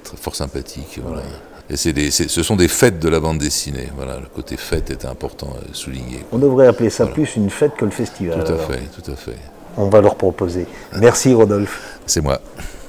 très 0.02 0.16
fort 0.16 0.34
sympathiques. 0.34 1.00
Voilà. 1.04 1.22
Et 1.70 1.76
ce 1.76 2.42
sont 2.42 2.56
des 2.56 2.66
fêtes 2.66 2.98
de 2.98 3.08
la 3.08 3.20
bande 3.20 3.38
dessinée. 3.38 3.88
Voilà, 3.94 4.18
le 4.18 4.26
côté 4.26 4.56
fête 4.56 4.90
était 4.90 5.06
important 5.06 5.54
à 5.54 5.74
souligner. 5.74 6.24
On 6.32 6.38
devrait 6.38 6.66
appeler 6.66 6.90
ça 6.90 7.06
plus 7.06 7.36
une 7.36 7.48
fête 7.48 7.76
que 7.76 7.84
le 7.84 7.92
festival. 7.92 8.42
Tout 8.44 8.52
à 8.52 8.58
fait, 8.58 8.80
tout 9.00 9.10
à 9.10 9.14
fait. 9.14 9.36
On 9.76 9.88
va 9.88 10.00
leur 10.00 10.16
proposer. 10.16 10.66
Merci 10.98 11.32
Rodolphe. 11.32 11.98
C'est 12.06 12.22
moi. 12.22 12.40